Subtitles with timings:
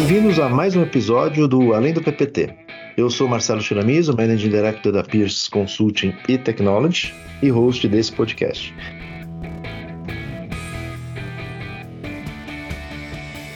[0.00, 2.56] Bem-vindos a mais um episódio do Além do PPT.
[2.96, 8.74] Eu sou Marcelo Chiramizo, Managing Director da Pierce Consulting e Technology e host desse podcast.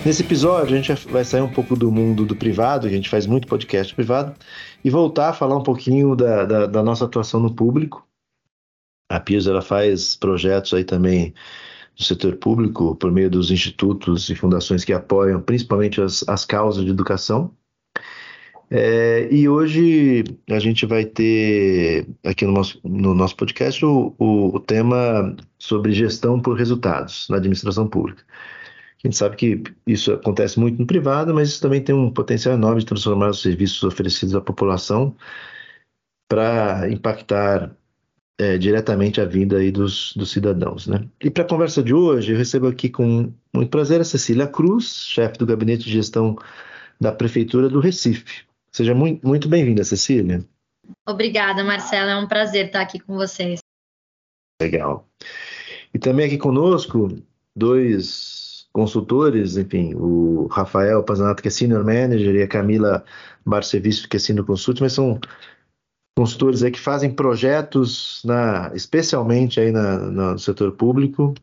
[0.04, 3.26] Nesse episódio, a gente vai sair um pouco do mundo do privado, a gente faz
[3.26, 4.34] muito podcast privado,
[4.84, 8.06] e voltar a falar um pouquinho da, da, da nossa atuação no público.
[9.10, 11.32] A Pierce ela faz projetos aí também
[11.96, 16.84] do setor público por meio dos institutos e fundações que apoiam principalmente as, as causas
[16.84, 17.54] de educação.
[18.70, 24.56] É, e hoje a gente vai ter aqui no nosso, no nosso podcast o, o,
[24.56, 28.24] o tema sobre gestão por resultados na administração pública.
[29.04, 32.54] A gente sabe que isso acontece muito no privado, mas isso também tem um potencial
[32.54, 35.14] enorme de transformar os serviços oferecidos à população
[36.26, 37.76] para impactar
[38.38, 40.86] é, diretamente a vida aí dos, dos cidadãos.
[40.86, 41.06] Né?
[41.20, 45.06] E para a conversa de hoje, eu recebo aqui com muito prazer a Cecília Cruz,
[45.06, 46.36] chefe do Gabinete de Gestão
[47.00, 48.44] da Prefeitura do Recife.
[48.72, 50.44] Seja muito, muito bem-vinda, Cecília.
[51.06, 52.12] Obrigada, Marcela.
[52.12, 53.60] É um prazer estar aqui com vocês.
[54.60, 55.08] Legal.
[55.92, 57.16] E também aqui conosco,
[57.54, 63.04] dois consultores, enfim, o Rafael Pazanato, que é Senior Manager, e a Camila
[63.46, 65.20] Barcevisto, que é Senior Consult, mas são
[66.16, 71.34] consultores aí que fazem projetos, na, especialmente aí na, no setor público,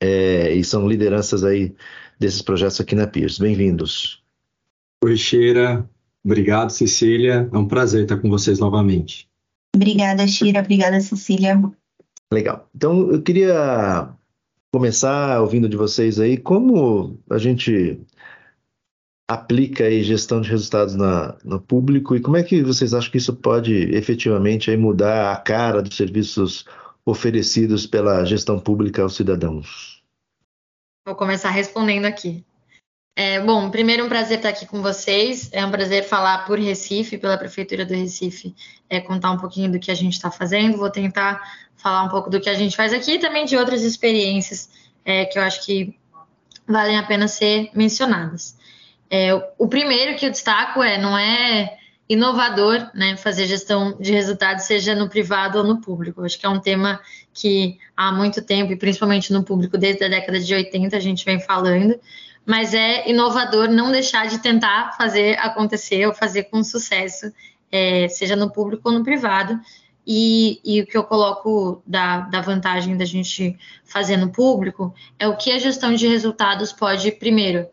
[0.00, 1.74] é, e são lideranças aí
[2.18, 3.40] desses projetos aqui na Pierce.
[3.40, 4.22] Bem-vindos.
[5.04, 5.88] Oi, Sheira.
[6.24, 7.48] Obrigado, Cecília.
[7.52, 9.28] É um prazer estar com vocês novamente.
[9.74, 10.60] Obrigada, Sheira.
[10.60, 11.60] Obrigada, Cecília.
[12.32, 12.68] Legal.
[12.74, 14.10] Então, eu queria
[14.72, 18.00] começar ouvindo de vocês aí como a gente
[19.28, 23.18] aplica aí gestão de resultados na, no público e como é que vocês acham que
[23.18, 26.64] isso pode efetivamente aí mudar a cara dos serviços
[27.04, 30.02] oferecidos pela gestão pública aos cidadãos?
[31.06, 32.42] Vou começar respondendo aqui.
[33.14, 35.50] É, bom, primeiro um prazer estar aqui com vocês.
[35.52, 38.54] É um prazer falar por Recife, pela Prefeitura do Recife,
[38.88, 40.78] é, contar um pouquinho do que a gente está fazendo.
[40.78, 41.42] Vou tentar
[41.76, 44.70] falar um pouco do que a gente faz aqui e também de outras experiências
[45.04, 45.98] é, que eu acho que
[46.66, 48.56] valem a pena ser mencionadas.
[49.10, 54.64] É, o primeiro que eu destaco é não é inovador, né, fazer gestão de resultados,
[54.64, 56.24] seja no privado ou no público.
[56.24, 57.00] Acho que é um tema
[57.34, 61.24] que há muito tempo, e principalmente no público, desde a década de 80, a gente
[61.24, 61.98] vem falando,
[62.46, 67.30] mas é inovador não deixar de tentar fazer acontecer ou fazer com sucesso,
[67.70, 69.60] é, seja no público ou no privado.
[70.06, 75.28] E, e, o que eu coloco da, da vantagem da gente fazer no público é
[75.28, 77.66] o que a gestão de resultados pode, primeiro,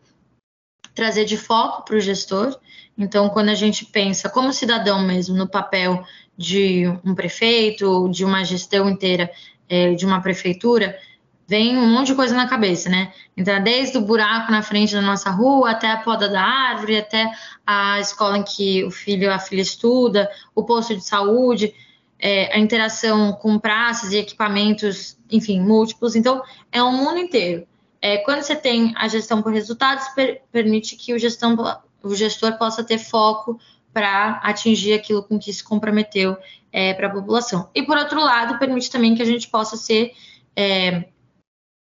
[0.96, 2.58] trazer de foco para o gestor.
[2.98, 6.02] Então, quando a gente pensa como cidadão mesmo no papel
[6.36, 9.30] de um prefeito, de uma gestão inteira
[9.68, 10.98] é, de uma prefeitura,
[11.46, 13.12] vem um monte de coisa na cabeça, né?
[13.36, 17.30] Então, desde o buraco na frente da nossa rua, até a poda da árvore, até
[17.66, 21.74] a escola em que o filho a filha estuda, o posto de saúde,
[22.18, 26.16] é, a interação com praças e equipamentos, enfim, múltiplos.
[26.16, 26.42] Então,
[26.72, 27.66] é um mundo inteiro.
[28.00, 31.56] É, quando você tem a gestão por resultados, per permite que o, gestão,
[32.02, 33.58] o gestor possa ter foco
[33.92, 36.36] para atingir aquilo com que se comprometeu
[36.72, 37.70] é, para a população.
[37.74, 40.12] E, por outro lado, permite também que a gente possa ser
[40.54, 41.06] é,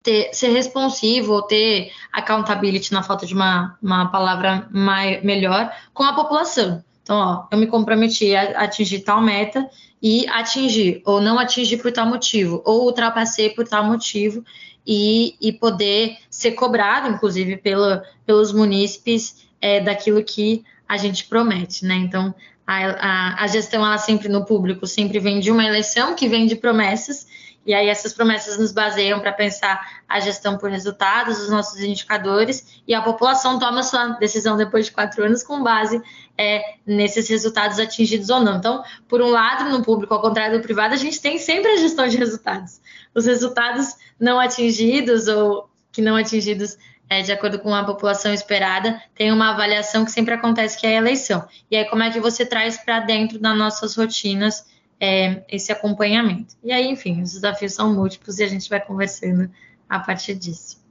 [0.06, 6.04] ter, ser responsivo ou ter accountability, na falta de uma, uma palavra mais, melhor, com
[6.04, 6.84] a população.
[7.02, 9.68] Então, ó, eu me comprometi a atingir tal meta
[10.00, 14.44] e atingir, ou não atingir por tal motivo, ou ultrapassei por tal motivo,
[14.86, 21.84] e, e poder ser cobrado, inclusive, pelo, pelos munícipes é, daquilo que a gente promete,
[21.84, 21.96] né?
[21.96, 22.34] Então,
[22.66, 26.46] a, a, a gestão, ela sempre no público, sempre vem de uma eleição que vem
[26.46, 27.26] de promessas,
[27.66, 32.80] e aí essas promessas nos baseiam para pensar a gestão por resultados, os nossos indicadores,
[32.86, 36.00] e a população toma sua decisão depois de quatro anos com base
[36.38, 38.58] é, nesses resultados atingidos ou não.
[38.58, 41.76] Então, por um lado, no público, ao contrário do privado, a gente tem sempre a
[41.76, 42.80] gestão de resultados.
[43.12, 49.00] Os resultados não atingidos ou que não atingidos é, de acordo com a população esperada,
[49.14, 51.46] tem uma avaliação que sempre acontece, que é a eleição.
[51.70, 54.64] E aí, como é que você traz para dentro das nossas rotinas
[55.00, 56.56] é, esse acompanhamento.
[56.62, 59.50] E aí, enfim, os desafios são múltiplos e a gente vai conversando
[59.88, 60.84] a partir disso.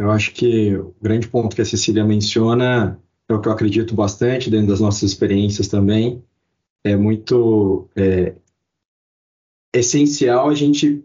[0.00, 3.94] Eu acho que o grande ponto que a Cecília menciona é o que eu acredito
[3.94, 6.22] bastante dentro das nossas experiências também.
[6.84, 8.34] É muito é,
[9.74, 11.04] essencial a gente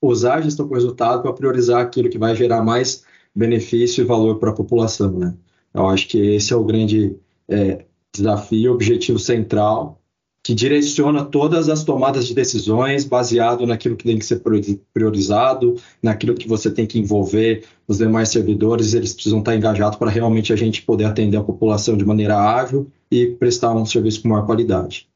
[0.00, 3.04] usar a gestão por resultado para priorizar aquilo que vai gerar mais
[3.34, 5.18] benefício e valor para a população.
[5.18, 5.34] Né?
[5.72, 7.16] Eu acho que esse é o grande
[7.48, 10.01] é, desafio, objetivo central
[10.42, 14.42] que direciona todas as tomadas de decisões baseado naquilo que tem que ser
[14.92, 20.10] priorizado, naquilo que você tem que envolver os demais servidores, eles precisam estar engajados para
[20.10, 24.28] realmente a gente poder atender a população de maneira ágil e prestar um serviço com
[24.28, 25.06] maior qualidade.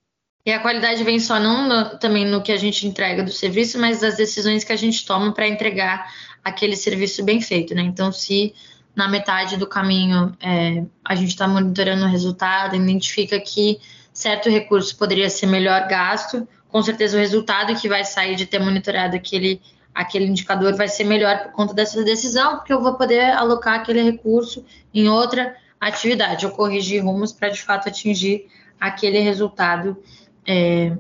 [0.44, 3.80] E a qualidade vem só não no, também no que a gente entrega do serviço,
[3.80, 6.06] mas das decisões que a gente toma para entregar
[6.44, 7.82] aquele serviço bem feito, né?
[7.82, 8.54] Então, se
[8.94, 13.80] na metade do caminho é, a gente está monitorando o resultado, identifica que
[14.16, 18.58] certo recurso poderia ser melhor gasto, com certeza o resultado que vai sair de ter
[18.58, 19.60] monitorado aquele,
[19.94, 24.00] aquele indicador vai ser melhor por conta dessa decisão, porque eu vou poder alocar aquele
[24.00, 24.64] recurso
[24.94, 28.46] em outra atividade, ou corrigir rumos para de fato atingir
[28.80, 30.02] aquele resultado
[30.48, 30.96] é,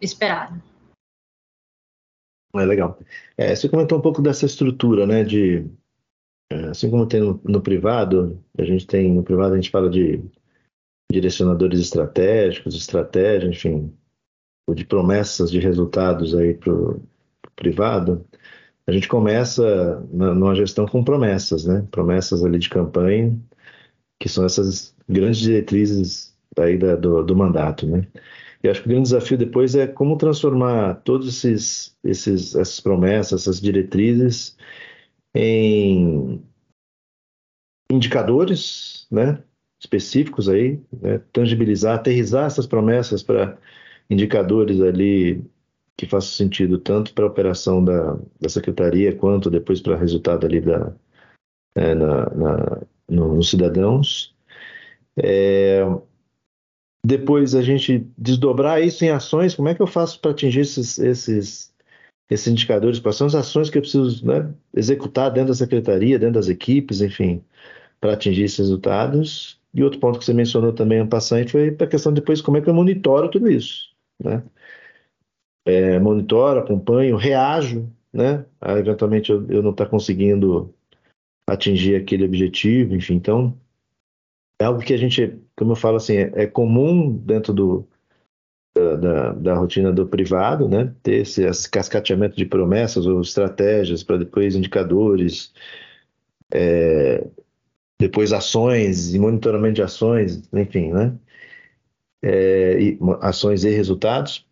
[0.00, 0.62] esperado.
[2.56, 2.98] É legal.
[3.36, 5.22] É, você comentou um pouco dessa estrutura, né?
[5.22, 5.66] De
[6.50, 9.90] é, assim como tem no, no, privado, a gente tem no privado a gente fala
[9.90, 10.24] de
[11.10, 13.92] direcionadores estratégicos, estratégia, enfim,
[14.68, 17.02] ou de promessas de resultados aí para o
[17.56, 18.24] privado,
[18.86, 21.86] a gente começa na, numa gestão com promessas, né?
[21.90, 23.38] Promessas ali de campanha,
[24.20, 28.06] que são essas grandes diretrizes aí da, do, do mandato, né?
[28.62, 33.42] E acho que o grande desafio depois é como transformar todos esses, esses essas promessas,
[33.42, 34.56] essas diretrizes
[35.34, 36.42] em
[37.90, 39.42] indicadores, né?
[39.80, 43.56] Específicos aí, né, tangibilizar, aterrizar essas promessas para
[44.10, 45.44] indicadores ali
[45.96, 50.46] que façam sentido tanto para a operação da, da secretaria quanto depois para o resultado
[50.46, 50.92] ali da,
[51.74, 54.34] é, na, na, no, nos cidadãos.
[55.16, 55.80] É,
[57.04, 60.98] depois a gente desdobrar isso em ações, como é que eu faço para atingir esses,
[60.98, 61.74] esses,
[62.30, 63.00] esses indicadores?
[63.00, 67.00] Quais são as ações que eu preciso né, executar dentro da secretaria, dentro das equipes,
[67.00, 67.42] enfim,
[68.00, 69.57] para atingir esses resultados?
[69.74, 72.68] E outro ponto que você mencionou também, passante, foi a questão depois como é que
[72.68, 74.42] eu monitoro tudo isso, né?
[75.66, 78.44] É, monitoro, acompanho, reajo, né?
[78.60, 80.74] Aí, eventualmente eu, eu não estar tá conseguindo
[81.48, 83.58] atingir aquele objetivo, enfim, então
[84.60, 87.88] é algo que a gente, como eu falo assim, é, é comum dentro do,
[88.74, 90.94] da, da, da, rotina do privado, né?
[91.02, 95.52] Ter esse, esse cascateamento de promessas ou estratégias para depois indicadores,
[96.52, 97.26] é,
[97.98, 101.18] depois ações e monitoramento de ações, enfim, né?
[102.22, 104.46] É, e, ações e resultados.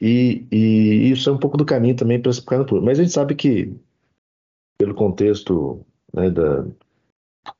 [0.00, 2.86] E, e, isso é um pouco do caminho também para ficar no público.
[2.86, 3.74] Mas a gente sabe que,
[4.78, 6.66] pelo contexto né, da,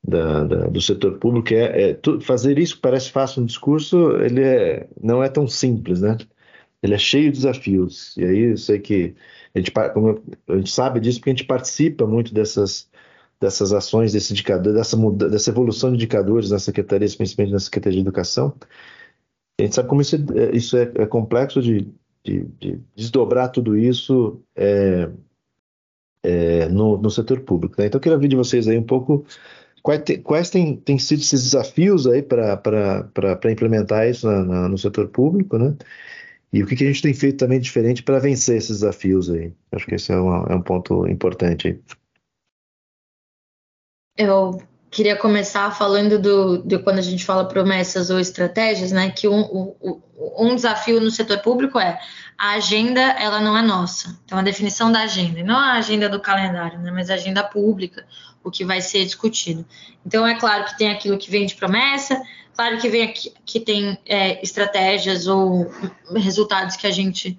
[0.03, 4.41] da, da, do setor público, é, é tu, fazer isso parece fácil no discurso, ele
[4.41, 6.17] é, não é tão simples, né?
[6.81, 8.17] Ele é cheio de desafios.
[8.17, 9.15] E aí eu sei que
[9.55, 9.71] a gente,
[10.49, 12.89] a gente sabe disso porque a gente participa muito dessas
[13.43, 17.97] dessas ações, desse indicador, dessa, muda, dessa evolução de indicadores na Secretaria, principalmente na Secretaria
[17.97, 18.55] de Educação.
[19.59, 21.87] A gente sabe como isso é, isso é, é complexo de,
[22.23, 25.09] de, de, desdobrar tudo isso é,
[26.23, 27.75] é, no, no, setor público.
[27.77, 27.87] Né?
[27.87, 29.25] Então, eu queria ouvir de vocês aí um pouco
[29.83, 34.77] quais, te, quais têm, têm sido esses desafios aí para implementar isso na, na, no
[34.77, 35.75] setor público, né?
[36.51, 39.51] E o que, que, a gente tem feito também diferente para vencer esses desafios aí?
[39.71, 41.79] Acho que esse é, uma, é um ponto importante aí.
[44.15, 44.61] Eu
[44.91, 49.09] queria começar falando do, de quando a gente fala promessas ou estratégias, né?
[49.09, 49.73] Que um,
[50.37, 51.99] um, desafio no setor público é
[52.37, 54.19] a agenda, ela não é nossa.
[54.23, 56.91] Então, a definição da agenda, não a agenda do calendário, né?
[56.91, 58.05] Mas a agenda pública,
[58.43, 59.65] o que vai ser discutido.
[60.05, 62.21] Então, é claro que tem aquilo que vem de promessa,
[62.55, 65.71] claro que vem aqui, que tem é, estratégias ou
[66.15, 67.35] resultados que a gente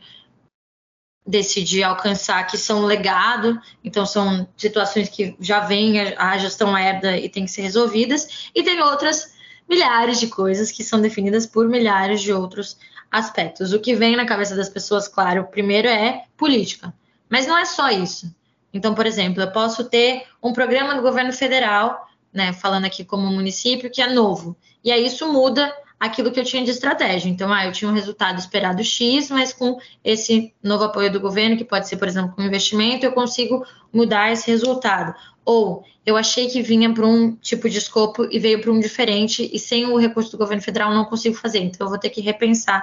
[1.26, 7.28] decidir alcançar que são legado, então são situações que já vem a gestão herda e
[7.28, 9.34] tem que ser resolvidas, e tem outras
[9.68, 12.76] milhares de coisas que são definidas por milhares de outros
[13.10, 13.72] aspectos.
[13.72, 16.92] O que vem na cabeça das pessoas, claro, primeiro é política,
[17.28, 18.34] mas não é só isso.
[18.72, 23.26] Então, por exemplo, eu posso ter um programa do governo federal, né, falando aqui como
[23.28, 27.28] município, que é novo, e aí isso muda aquilo que eu tinha de estratégia.
[27.28, 31.56] Então, ah, eu tinha um resultado esperado X, mas com esse novo apoio do governo,
[31.56, 35.14] que pode ser, por exemplo, com investimento, eu consigo mudar esse resultado.
[35.44, 39.48] Ou eu achei que vinha para um tipo de escopo e veio para um diferente,
[39.52, 41.60] e sem o recurso do governo federal não consigo fazer.
[41.60, 42.82] Então, eu vou ter que repensar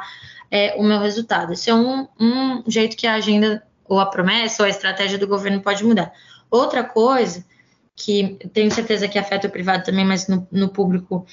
[0.49, 1.53] é, o meu resultado.
[1.53, 5.27] Esse é um, um jeito que a agenda, ou a promessa, ou a estratégia do
[5.27, 6.11] governo pode mudar.
[6.49, 7.45] Outra coisa
[7.95, 11.25] que tenho certeza que afeta o privado também, mas no, no público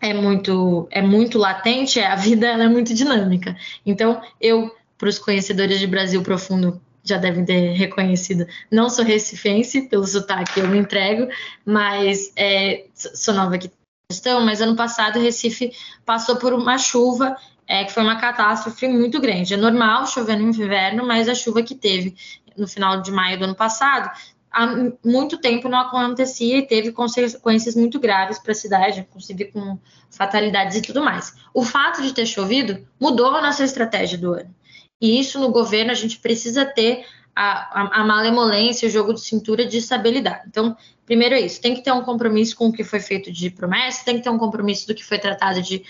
[0.00, 3.56] é muito é muito latente, é, a vida é muito dinâmica.
[3.84, 9.82] Então, eu, para os conhecedores de Brasil Profundo, já devem ter reconhecido, não sou recifense,
[9.82, 11.28] pelo sotaque eu me entrego,
[11.64, 13.70] mas é, sou nova aqui
[14.08, 15.72] questão, mas ano passado Recife
[16.04, 17.36] passou por uma chuva
[17.66, 19.54] é que foi uma catástrofe muito grande.
[19.54, 22.14] É normal chover no inverno, mas a chuva que teve
[22.56, 24.10] no final de maio do ano passado
[24.50, 24.66] há
[25.04, 29.78] muito tempo não acontecia e teve consequências muito graves para a cidade, inclusive com
[30.10, 31.34] fatalidades e tudo mais.
[31.52, 34.54] O fato de ter chovido mudou a nossa estratégia do ano.
[35.00, 39.20] E isso no governo a gente precisa ter a, a, a malemolência, o jogo de
[39.20, 40.44] cintura de estabilidade.
[40.48, 40.74] Então,
[41.04, 44.04] primeiro é isso, tem que ter um compromisso com o que foi feito de promessa,
[44.04, 45.84] tem que ter um compromisso do que foi tratado de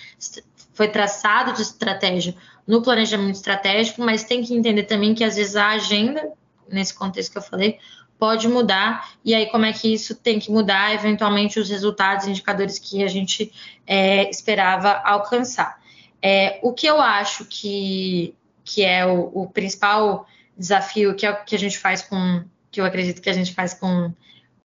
[0.75, 2.35] foi traçado de estratégia
[2.67, 6.33] no planejamento estratégico, mas tem que entender também que às vezes a agenda,
[6.69, 7.79] nesse contexto que eu falei,
[8.19, 12.79] pode mudar, e aí como é que isso tem que mudar, eventualmente, os resultados, indicadores
[12.79, 13.53] que a gente
[13.87, 15.81] é, esperava alcançar.
[16.23, 21.45] É, o que eu acho que, que é o, o, principal desafio, que é o
[21.45, 24.13] que a gente faz com, que eu acredito que a gente faz com,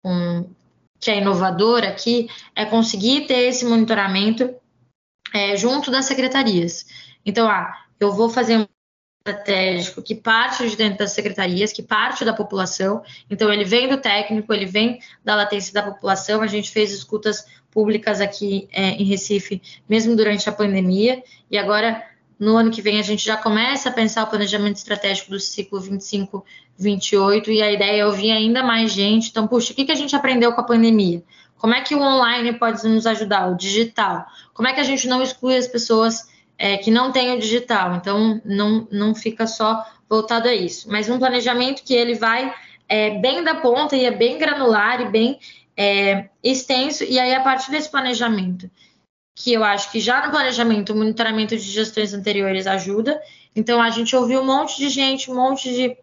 [0.01, 0.49] com
[0.99, 4.55] que é inovador aqui, é conseguir ter esse monitoramento
[5.33, 6.85] é, junto das secretarias.
[7.25, 8.67] Então, ah, eu vou fazer
[9.25, 13.01] estratégico que parte de dentro das secretarias, que parte da população.
[13.27, 16.43] Então, ele vem do técnico, ele vem da latência da população.
[16.43, 22.03] A gente fez escutas públicas aqui é, em Recife, mesmo durante a pandemia, e agora.
[22.37, 25.79] No ano que vem, a gente já começa a pensar o planejamento estratégico do ciclo
[25.79, 26.43] 25-28,
[27.47, 29.29] e a ideia é ouvir ainda mais gente.
[29.29, 31.23] Então, puxa, o que, que a gente aprendeu com a pandemia?
[31.57, 33.49] Como é que o online pode nos ajudar?
[33.49, 34.25] O digital?
[34.53, 37.95] Como é que a gente não exclui as pessoas é, que não tem o digital.
[37.95, 40.89] Então, não, não fica só voltado a isso.
[40.89, 42.53] Mas um planejamento que ele vai
[42.87, 45.39] é, bem da ponta e é bem granular e bem
[45.75, 47.03] é, extenso.
[47.03, 48.69] E aí, a partir desse planejamento,
[49.35, 53.21] que eu acho que já no planejamento, o monitoramento de gestões anteriores ajuda.
[53.55, 55.97] Então, a gente ouviu um monte de gente, um monte de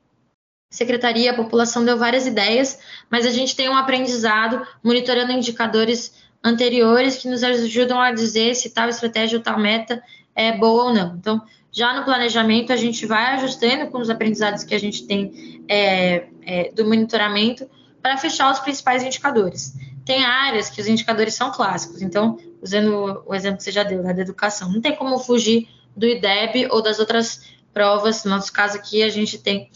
[0.70, 2.78] secretaria, a população deu várias ideias,
[3.10, 8.70] mas a gente tem um aprendizado monitorando indicadores anteriores que nos ajudam a dizer se
[8.70, 10.02] tal estratégia ou tal meta
[10.34, 11.16] é boa ou não.
[11.16, 15.62] Então, já no planejamento, a gente vai ajustando com os aprendizados que a gente tem
[15.68, 17.68] é, é, do monitoramento
[18.02, 19.74] para fechar os principais indicadores.
[20.04, 24.02] Tem áreas que os indicadores são clássicos, então, usando o exemplo que você já deu,
[24.02, 28.24] né, da educação, não tem como fugir do IDEB ou das outras provas.
[28.24, 29.70] No nosso caso aqui, a gente tem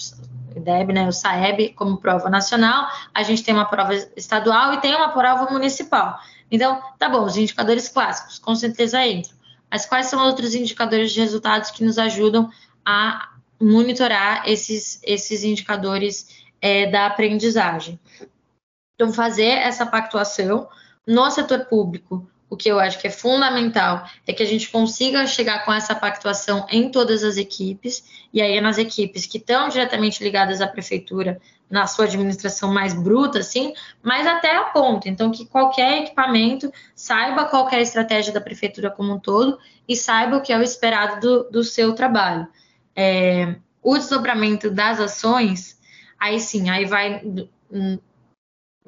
[0.54, 4.80] o IDEB, né, o SAEB como prova nacional, a gente tem uma prova estadual e
[4.80, 6.18] tem uma prova municipal.
[6.50, 9.35] Então, tá bom, os indicadores clássicos, com certeza entram.
[9.76, 12.50] Mas quais são outros indicadores de resultados que nos ajudam
[12.82, 18.00] a monitorar esses, esses indicadores é, da aprendizagem?
[18.94, 20.66] Então, fazer essa pactuação
[21.06, 25.26] no setor público, o que eu acho que é fundamental é que a gente consiga
[25.26, 28.02] chegar com essa pactuação em todas as equipes,
[28.32, 33.40] e aí nas equipes que estão diretamente ligadas à prefeitura, na sua administração mais bruta,
[33.40, 35.08] assim, mas até a ponta.
[35.08, 39.58] Então, que qualquer equipamento saiba qual é a estratégia da prefeitura como um todo
[39.88, 42.46] e saiba o que é o esperado do, do seu trabalho.
[42.94, 45.78] É, o desdobramento das ações,
[46.18, 47.22] aí sim, aí vai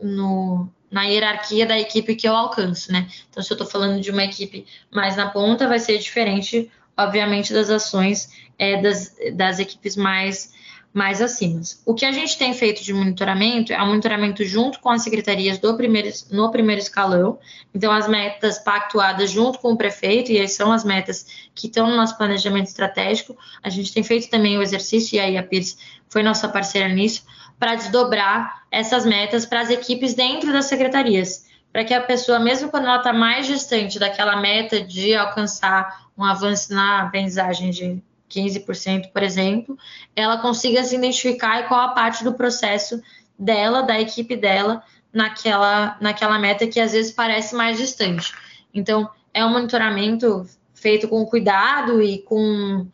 [0.01, 3.09] no, na hierarquia da equipe que eu alcanço, né?
[3.29, 7.53] Então, se eu estou falando de uma equipe mais na ponta, vai ser diferente, obviamente,
[7.53, 10.53] das ações é, das, das equipes mais
[10.99, 11.61] mais acima.
[11.87, 15.57] O que a gente tem feito de monitoramento é o monitoramento junto com as secretarias
[15.57, 17.39] do primeiro, no primeiro escalão.
[17.73, 21.89] Então, as metas pactuadas junto com o prefeito, e aí são as metas que estão
[21.89, 23.37] no nosso planejamento estratégico.
[23.63, 25.79] A gente tem feito também o exercício, e aí a Pires
[26.09, 27.25] foi nossa parceira nisso,
[27.61, 31.47] para desdobrar essas metas para as equipes dentro das secretarias.
[31.73, 36.25] Para que a pessoa, mesmo quando ela está mais distante daquela meta de alcançar um
[36.25, 39.77] avanço na aprendizagem de 15%, por exemplo,
[40.15, 43.03] ela consiga se identificar e qual a parte do processo
[43.39, 44.83] dela, da equipe dela,
[45.13, 48.33] naquela, naquela meta que às vezes parece mais distante.
[48.73, 52.87] Então, é um monitoramento feito com cuidado e com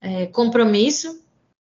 [0.00, 1.22] é, compromisso,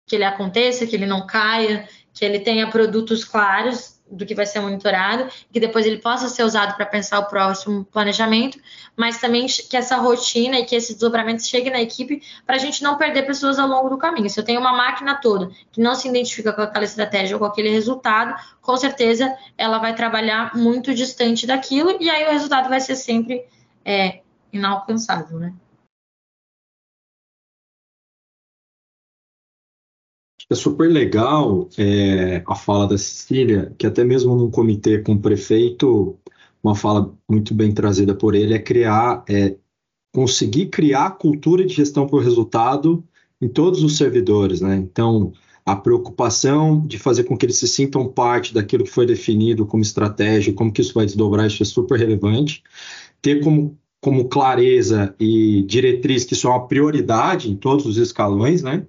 [0.07, 4.47] que ele aconteça, que ele não caia, que ele tenha produtos claros do que vai
[4.47, 8.59] ser monitorado, que depois ele possa ser usado para pensar o próximo planejamento,
[8.97, 12.83] mas também que essa rotina e que esse desdobramento chegue na equipe para a gente
[12.83, 14.29] não perder pessoas ao longo do caminho.
[14.29, 17.47] Se eu tenho uma máquina toda que não se identifica com aquela estratégia ou com
[17.47, 22.81] aquele resultado, com certeza ela vai trabalhar muito distante daquilo e aí o resultado vai
[22.81, 23.45] ser sempre
[23.85, 24.21] é,
[24.53, 25.53] inalcançável, né?
[30.51, 35.19] É super legal é, a fala da Cecília, que até mesmo num comitê com o
[35.19, 36.19] prefeito,
[36.63, 39.57] uma fala muito bem trazida por ele é criar, é,
[40.13, 43.03] conseguir criar cultura de gestão por resultado
[43.41, 44.77] em todos os servidores, né?
[44.77, 45.33] Então,
[45.65, 49.83] a preocupação de fazer com que eles se sintam parte daquilo que foi definido como
[49.83, 52.63] estratégia, como que isso vai desdobrar, isso é super relevante.
[53.23, 58.63] Ter como como clareza e diretriz que isso é uma prioridade em todos os escalões,
[58.63, 58.87] né?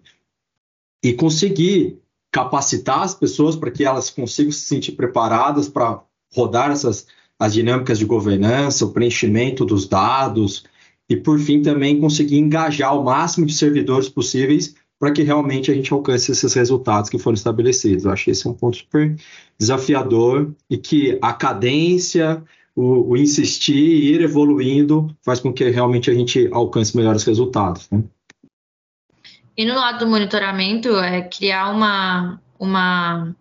[1.05, 1.99] E conseguir
[2.31, 6.01] capacitar as pessoas para que elas consigam se sentir preparadas para
[6.33, 7.05] rodar essas
[7.39, 10.63] as dinâmicas de governança, o preenchimento dos dados
[11.07, 15.75] e por fim também conseguir engajar o máximo de servidores possíveis para que realmente a
[15.75, 18.05] gente alcance esses resultados que foram estabelecidos.
[18.05, 19.15] Eu acho que esse é um ponto super
[19.59, 22.43] desafiador e que a cadência,
[22.75, 27.87] o, o insistir e ir evoluindo faz com que realmente a gente alcance melhores resultados.
[27.91, 28.03] Né?
[29.57, 33.35] E no lado do monitoramento, é criar uma, uma,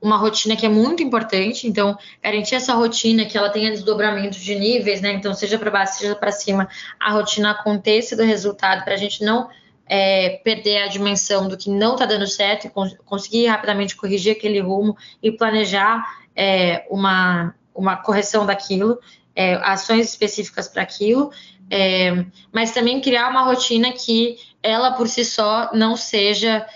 [0.00, 1.66] uma rotina que é muito importante.
[1.66, 5.12] Então, garantir essa rotina, que ela tenha desdobramento de níveis, né?
[5.12, 6.68] Então, seja para baixo, seja para cima,
[7.00, 9.48] a rotina aconteça do resultado, para a gente não
[9.86, 14.32] é, perder a dimensão do que não está dando certo e cons conseguir rapidamente corrigir
[14.32, 16.04] aquele rumo e planejar
[16.34, 18.98] é, uma, uma correção daquilo,
[19.34, 21.30] é, ações específicas para aquilo,
[21.70, 26.66] é, mas também criar uma rotina que ela por si só não seja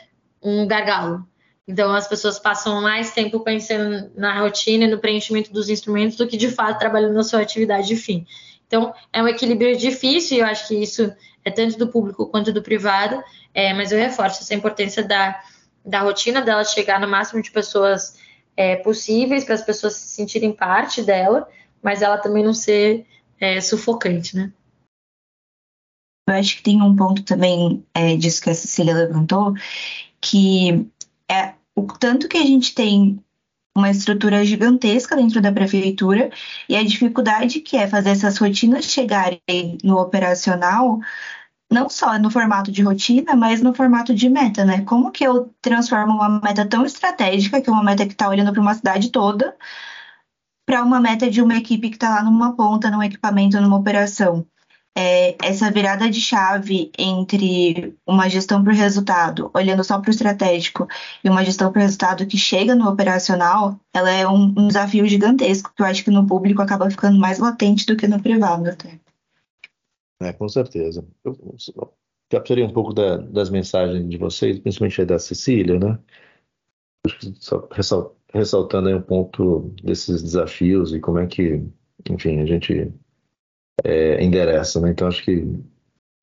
[0.43, 1.27] um gargalo.
[1.67, 6.27] Então as pessoas passam mais tempo pensando na rotina e no preenchimento dos instrumentos do
[6.29, 8.27] que de fato trabalhando na sua atividade de fim.
[8.67, 11.11] Então é um equilíbrio difícil e eu acho que isso
[11.43, 13.23] é tanto do público quanto do privado,
[13.55, 15.41] é, mas eu reforço essa importância da,
[15.85, 18.19] da rotina dela chegar no máximo de pessoas
[18.55, 21.49] é, possíveis para as pessoas se sentirem parte dela,
[21.83, 23.07] mas ela também não ser
[23.41, 24.53] é, sufocante, né?
[26.29, 29.55] Eu acho que tem um ponto também é, disso que a Cecília levantou,
[30.21, 30.87] que
[31.31, 33.23] é o tanto que a gente tem
[33.77, 36.31] uma estrutura gigantesca dentro da prefeitura
[36.69, 39.41] e a dificuldade que é fazer essas rotinas chegarem
[39.85, 41.01] no operacional
[41.71, 44.83] não só no formato de rotina, mas no formato de meta, né?
[44.85, 48.53] Como que eu transformo uma meta tão estratégica, que é uma meta que está olhando
[48.53, 49.55] para uma cidade toda,
[50.67, 54.47] para uma meta de uma equipe que está lá numa ponta, num equipamento, numa operação?
[54.97, 60.11] É, essa virada de chave entre uma gestão para o resultado, olhando só para o
[60.11, 60.89] estratégico,
[61.23, 65.07] e uma gestão para o resultado que chega no operacional, ela é um, um desafio
[65.07, 68.69] gigantesco, que eu acho que no público acaba ficando mais latente do que no privado
[68.69, 68.99] até.
[70.21, 71.07] É, com certeza.
[71.25, 71.39] Eu,
[71.77, 71.93] eu
[72.29, 75.99] capturei um pouco da, das mensagens de vocês, principalmente da Cecília, né?
[77.39, 81.63] Só ressal, ressaltando aí um ponto desses desafios e como é que,
[82.11, 82.93] enfim, a gente
[83.85, 84.91] é, endereça, né?
[84.91, 85.47] Então, acho que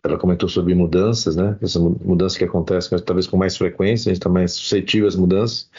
[0.04, 1.58] ela comentou sobre mudanças, né?
[1.62, 5.70] Essa mudança que acontece, talvez com mais frequência, a gente está mais suscetível às mudanças.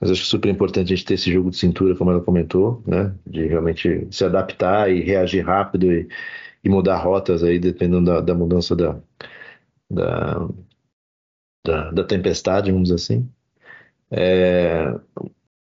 [0.00, 3.14] Mas acho super importante a gente ter esse jogo de cintura, como ela comentou, né?
[3.26, 6.08] De realmente se adaptar e reagir rápido e,
[6.64, 9.00] e mudar rotas aí, dependendo da, da mudança da,
[9.90, 10.48] da,
[11.64, 13.28] da, da, tempestade, vamos dizer assim.
[14.10, 14.94] É,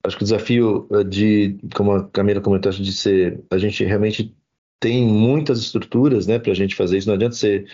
[0.04, 4.34] acho que o desafio de, como a Camila comentou, de ser, a gente realmente
[4.80, 7.08] tem muitas estruturas, né, para a gente fazer isso.
[7.08, 7.66] Não adianta ser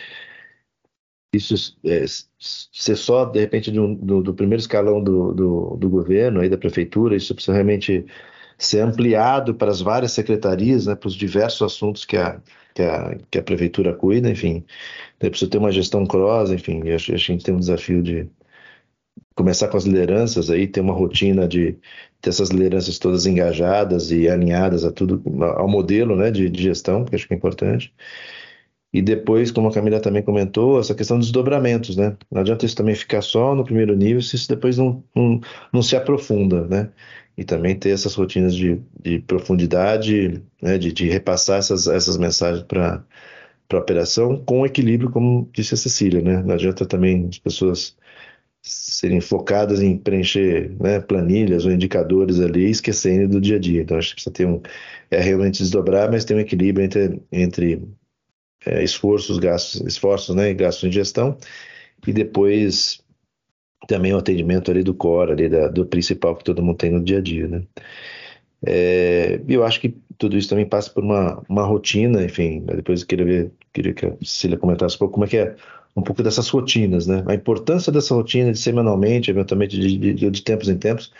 [1.35, 2.05] isso é,
[2.39, 6.59] ser só de repente do, do, do primeiro escalão do, do, do, governo aí da
[6.59, 7.17] prefeitura.
[7.17, 8.05] Isso precisa realmente
[8.59, 12.41] ser ampliado para as várias secretarias, né, para os diversos assuntos que a
[12.75, 14.65] que a, que a prefeitura cuida, enfim.
[15.19, 16.83] Precisa ter uma gestão cross, enfim.
[16.91, 18.29] a gente tem um desafio de
[19.35, 21.79] começar com as lideranças aí, ter uma rotina de
[22.23, 25.23] ter essas lideranças todas engajadas e alinhadas a tudo,
[25.57, 27.93] ao modelo né, de, de gestão, que acho que é importante.
[28.93, 32.17] E depois, como a Camila também comentou, essa questão dos desdobramentos, né?
[32.31, 35.41] Não adianta isso também ficar só no primeiro nível se isso depois não, não,
[35.73, 36.91] não se aprofunda, né?
[37.37, 42.65] e também ter essas rotinas de, de profundidade, né, de, de, repassar essas, essas mensagens
[42.65, 43.05] para
[43.73, 46.21] a operação com equilíbrio, como disse a Cecília.
[46.21, 46.43] Né?
[46.43, 47.97] Não adianta também as pessoas
[48.63, 53.83] serem focadas em preencher né, planilhas ou indicadores ali, esquecendo do dia a dia.
[53.83, 54.61] Então, acho que precisa ter um.
[55.11, 57.83] É realmente desdobrar, mas tem um equilíbrio entre, entre
[58.65, 61.37] é, esforços, gastos, esforços né, e gastos em gestão,
[62.07, 63.03] e depois
[63.89, 67.03] também o atendimento ali do core, ali da, do principal que todo mundo tem no
[67.03, 67.63] dia a dia, né?
[68.65, 73.07] É, eu acho que tudo isso também passa por uma, uma rotina, enfim, depois eu
[73.09, 75.57] queria ver, queria que a Cecília comentasse um pouco como é que é
[75.97, 77.25] um pouco dessas rotinas, né?
[77.27, 81.13] A importância dessa rotina de semanalmente, eventualmente de, de, de tempos em tempos,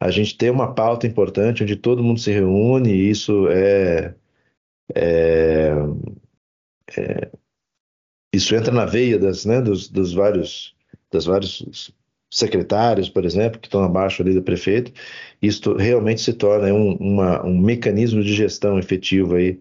[0.00, 4.14] a gente ter uma pauta importante onde todo mundo se reúne e isso é,
[4.94, 5.70] é,
[6.96, 7.30] é
[8.34, 10.76] isso entra na veia das, né, dos, dos vários
[11.10, 11.92] das vários
[12.30, 14.92] secretários, por exemplo, que estão abaixo ali do prefeito,
[15.40, 19.58] isso realmente se torna um, uma, um mecanismo de gestão efetivo aí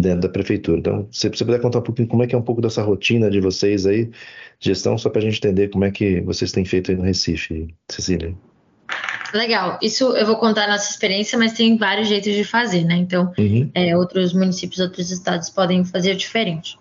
[0.00, 0.78] dentro da prefeitura.
[0.78, 3.30] Então, se você puder contar um pouquinho como é que é um pouco dessa rotina
[3.30, 4.10] de vocês aí,
[4.60, 7.74] gestão, só para a gente entender como é que vocês têm feito aí no Recife,
[7.90, 8.34] Cecília.
[9.32, 9.78] Legal.
[9.82, 12.96] Isso eu vou contar a nossa experiência, mas tem vários jeitos de fazer, né?
[12.96, 13.70] Então, uhum.
[13.74, 16.78] é, outros municípios, outros estados podem fazer diferente.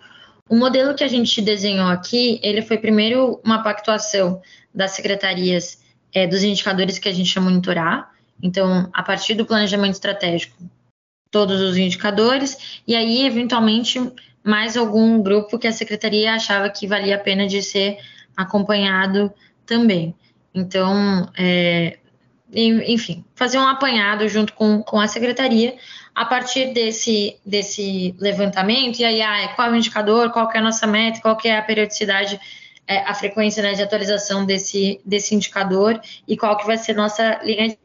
[0.48, 4.42] O modelo que a gente desenhou aqui, ele foi primeiro uma pactuação
[4.74, 5.80] das secretarias
[6.14, 8.12] é, dos indicadores que a gente ia monitorar.
[8.42, 10.56] Então, a partir do planejamento estratégico,
[11.36, 14.00] todos os indicadores, e aí, eventualmente,
[14.42, 17.98] mais algum grupo que a secretaria achava que valia a pena de ser
[18.38, 19.34] acompanhado
[19.66, 20.16] também.
[20.54, 21.98] Então, é,
[22.54, 25.76] enfim, fazer um apanhado junto com, com a secretaria
[26.16, 30.62] a partir desse, desse levantamento, e aí, ah, qual é o indicador, qual é a
[30.62, 32.40] nossa meta, qual é a periodicidade,
[32.88, 37.42] é, a frequência né, de atualização desse, desse indicador e qual que vai ser nossa
[37.44, 37.78] linha de...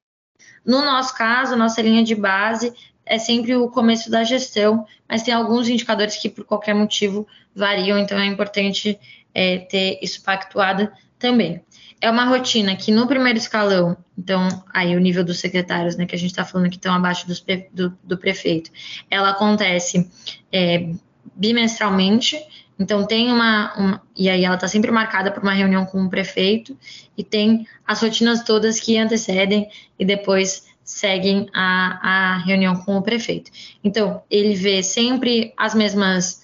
[0.64, 2.72] No nosso caso, nossa linha de base
[3.10, 7.98] é sempre o começo da gestão, mas tem alguns indicadores que por qualquer motivo variam,
[7.98, 8.96] então é importante
[9.34, 11.60] é, ter isso pactuado também.
[12.00, 16.14] É uma rotina que no primeiro escalão, então, aí o nível dos secretários, né, que
[16.14, 18.70] a gente está falando que estão abaixo dos, do, do, prefeito,
[19.10, 20.08] ela acontece
[20.52, 20.90] é,
[21.34, 22.40] bimestralmente,
[22.78, 26.08] então tem uma, uma, e aí ela está sempre marcada por uma reunião com o
[26.08, 26.78] prefeito,
[27.18, 29.68] e tem as rotinas todas que antecedem
[29.98, 33.50] e depois seguem a, a reunião com o prefeito.
[33.82, 36.40] Então, ele vê sempre as mesmas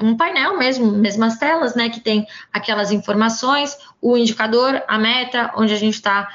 [0.00, 5.72] um painel mesmo, mesmas telas, né, que tem aquelas informações, o indicador, a meta, onde
[5.72, 6.28] a gente está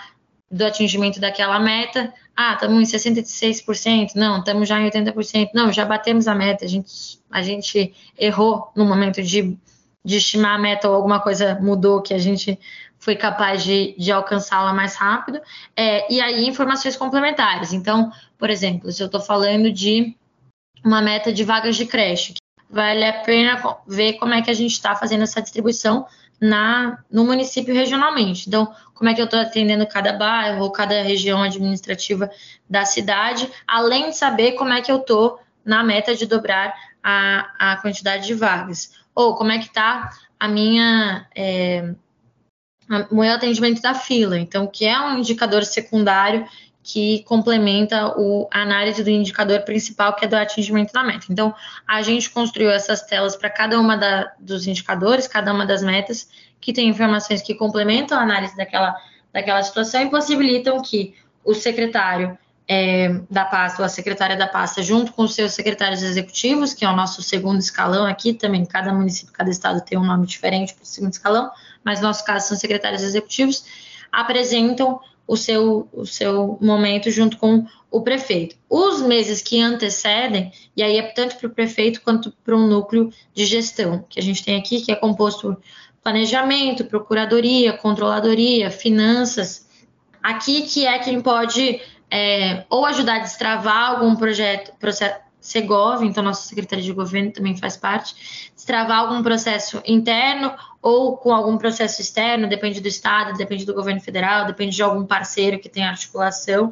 [0.50, 2.12] do atingimento daquela meta.
[2.36, 6.68] Ah, estamos em 66%, não, estamos já em 80%, não, já batemos a meta, a
[6.68, 9.56] gente, a gente errou no momento de,
[10.04, 12.58] de estimar a meta ou alguma coisa mudou que a gente
[13.02, 15.42] foi capaz de, de alcançá-la mais rápido.
[15.76, 17.74] É, e aí, informações complementares.
[17.74, 20.16] Então, por exemplo, se eu estou falando de
[20.86, 22.36] uma meta de vagas de creche,
[22.70, 26.06] vale a pena ver como é que a gente está fazendo essa distribuição
[26.40, 28.48] na, no município regionalmente.
[28.48, 32.30] Então, como é que eu estou atendendo cada bairro cada região administrativa
[32.70, 37.72] da cidade, além de saber como é que eu estou na meta de dobrar a,
[37.74, 38.92] a quantidade de vagas.
[39.16, 41.28] Ou como é que está a minha.
[41.36, 41.94] É,
[43.10, 46.46] o atendimento da fila, então, que é um indicador secundário
[46.84, 51.28] que complementa o, a análise do indicador principal, que é do atingimento da meta.
[51.30, 51.54] Então,
[51.88, 56.28] a gente construiu essas telas para cada uma da, dos indicadores, cada uma das metas,
[56.60, 58.96] que tem informações que complementam a análise daquela,
[59.32, 64.82] daquela situação e possibilitam que o secretário é, da pasta ou a secretária da pasta,
[64.82, 68.94] junto com os seus secretários executivos, que é o nosso segundo escalão aqui, também cada
[68.94, 71.52] município, cada estado tem um nome diferente para o segundo escalão,
[71.84, 73.64] mas no nosso caso são secretários executivos,
[74.12, 78.56] apresentam o seu, o seu momento junto com o prefeito.
[78.70, 83.14] Os meses que antecedem, e aí é tanto para o prefeito quanto para um núcleo
[83.34, 85.62] de gestão que a gente tem aqui, que é composto por
[86.04, 89.68] planejamento, procuradoria, controladoria, finanças.
[90.22, 96.24] Aqui que é quem pode é, ou ajudar a destravar algum projeto, processo, Segov, então
[96.24, 102.00] nossa secretaria de governo também faz parte, destravar algum processo interno ou com algum processo
[102.00, 106.72] externo, depende do Estado, depende do governo federal, depende de algum parceiro que tem articulação,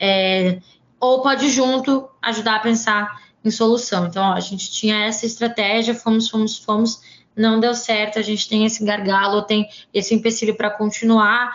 [0.00, 0.58] é,
[0.98, 4.06] ou pode junto ajudar a pensar em solução.
[4.06, 7.00] Então, ó, a gente tinha essa estratégia, fomos, fomos, fomos,
[7.36, 11.52] não deu certo, a gente tem esse gargalo, tem esse empecilho para continuar,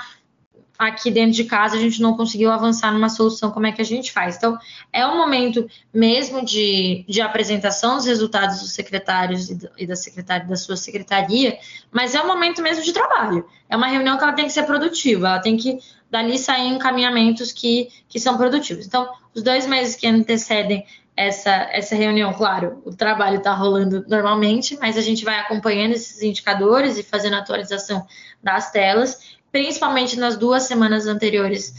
[0.77, 3.85] aqui dentro de casa a gente não conseguiu avançar numa solução, como é que a
[3.85, 4.37] gente faz?
[4.37, 4.57] Então,
[4.91, 10.55] é um momento mesmo de, de apresentação dos resultados dos secretários e, da secretária da
[10.55, 11.57] sua secretaria,
[11.91, 13.45] mas é um momento mesmo de trabalho.
[13.69, 17.51] É uma reunião que ela tem que ser produtiva, ela tem que dali sair encaminhamentos
[17.51, 18.85] que, que são produtivos.
[18.85, 24.77] Então, os dois meses que antecedem essa, essa reunião, claro, o trabalho está rolando normalmente,
[24.79, 28.05] mas a gente vai acompanhando esses indicadores e fazendo atualização
[28.41, 31.75] das telas principalmente nas duas semanas anteriores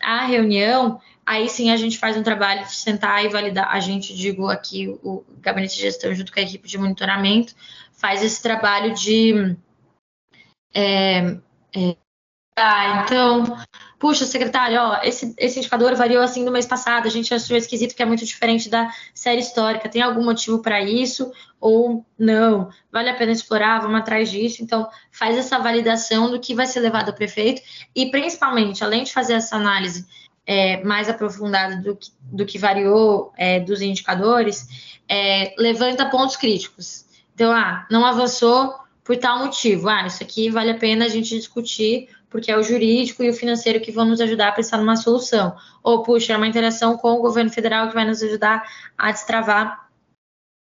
[0.00, 3.68] à reunião, aí sim a gente faz um trabalho de sentar e validar.
[3.72, 7.56] A gente, digo aqui, o gabinete de gestão, junto com a equipe de monitoramento,
[7.92, 9.56] faz esse trabalho de.
[10.72, 11.36] É,
[11.74, 11.96] é,
[12.58, 13.56] ah, então,
[13.98, 17.94] puxa, secretário, ó, esse, esse indicador variou assim no mês passado, a gente achou esquisito
[17.94, 19.88] que é muito diferente da série histórica.
[19.88, 22.70] Tem algum motivo para isso ou não?
[22.92, 23.80] Vale a pena explorar?
[23.80, 24.62] Vamos atrás disso.
[24.62, 27.62] Então, faz essa validação do que vai ser levado ao prefeito
[27.94, 30.06] e, principalmente, além de fazer essa análise
[30.46, 37.04] é, mais aprofundada do que, do que variou é, dos indicadores, é, levanta pontos críticos.
[37.34, 39.88] Então, ah, não avançou por tal motivo.
[39.88, 43.34] Ah, isso aqui vale a pena a gente discutir porque é o jurídico e o
[43.34, 45.56] financeiro que vão nos ajudar a pensar numa solução.
[45.82, 48.64] Ou, puxa, é uma interação com o governo federal que vai nos ajudar
[48.96, 49.88] a destravar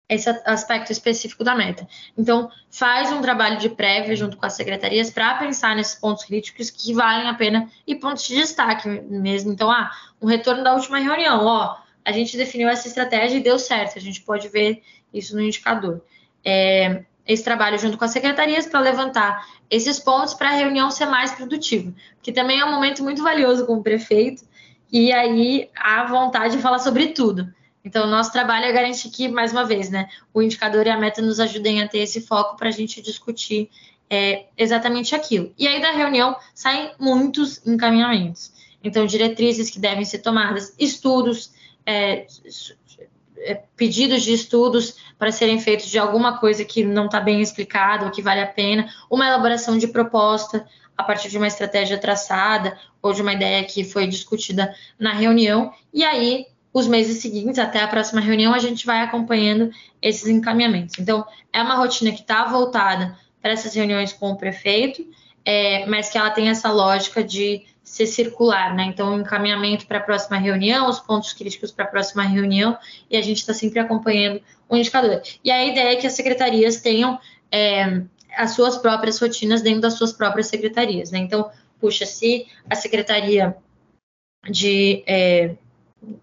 [0.09, 1.87] esse aspecto específico da meta.
[2.16, 6.70] Então, faz um trabalho de prévia junto com as secretarias para pensar nesses pontos críticos
[6.70, 9.52] que valem a pena e pontos de destaque mesmo.
[9.52, 9.90] Então, ah,
[10.22, 14.00] um retorno da última reunião, ó, a gente definiu essa estratégia e deu certo, a
[14.00, 14.81] gente pode ver
[15.12, 16.00] isso no indicador.
[16.44, 21.06] É, esse trabalho junto com as secretarias para levantar esses pontos para a reunião ser
[21.06, 24.44] mais produtiva, que também é um momento muito valioso com o prefeito,
[24.92, 27.52] e aí a vontade de falar sobre tudo.
[27.84, 31.22] Então, nosso trabalho é garantir que, mais uma vez, né, o indicador e a meta
[31.22, 33.70] nos ajudem a ter esse foco para a gente discutir
[34.10, 35.52] é, exatamente aquilo.
[35.56, 38.52] E aí, da reunião, saem muitos encaminhamentos.
[38.82, 41.52] Então, diretrizes que devem ser tomadas, estudos,
[41.84, 42.26] é
[43.77, 48.11] pedidos de estudos para serem feitos de alguma coisa que não está bem explicado ou
[48.11, 53.12] que vale a pena, uma elaboração de proposta a partir de uma estratégia traçada ou
[53.12, 57.88] de uma ideia que foi discutida na reunião, e aí os meses seguintes, até a
[57.88, 59.70] próxima reunião, a gente vai acompanhando
[60.03, 60.99] esses encaminhamentos.
[60.99, 65.07] Então, é uma rotina que está voltada para essas reuniões com o prefeito,
[65.42, 68.85] é, mas que ela tem essa lógica de ser circular, né?
[68.87, 72.77] Então, o encaminhamento para a próxima reunião, os pontos críticos para a próxima reunião,
[73.09, 75.22] e a gente está sempre acompanhando o indicador.
[75.42, 77.18] E a ideia é que as secretarias tenham
[77.51, 78.03] é,
[78.37, 81.20] as suas próprias rotinas dentro das suas próprias secretarias, né?
[81.20, 81.49] Então,
[81.81, 83.57] puxa, se a secretaria
[84.51, 85.55] de é,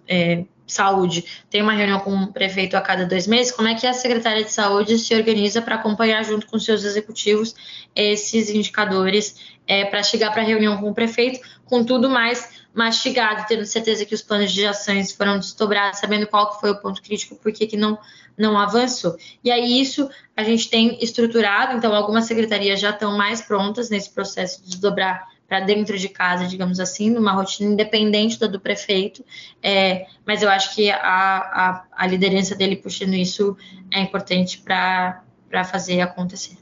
[0.06, 3.88] é, saúde tem uma reunião com o prefeito a cada dois meses, como é que
[3.88, 7.56] a secretária de saúde se organiza para acompanhar junto com seus executivos
[7.96, 13.46] esses indicadores é, para chegar para a reunião com o prefeito com tudo mais mastigado,
[13.48, 17.36] tendo certeza que os planos de ações foram desdobrados, sabendo qual foi o ponto crítico,
[17.36, 17.98] por que não,
[18.38, 19.16] não avançou.
[19.44, 24.10] E aí isso a gente tem estruturado, então algumas secretarias já estão mais prontas nesse
[24.10, 29.24] processo de desdobrar para dentro de casa, digamos assim, numa rotina independente da do prefeito,
[29.62, 33.56] é, mas eu acho que a, a, a, liderança dele puxando isso
[33.94, 35.22] é importante para
[35.66, 36.58] fazer acontecer.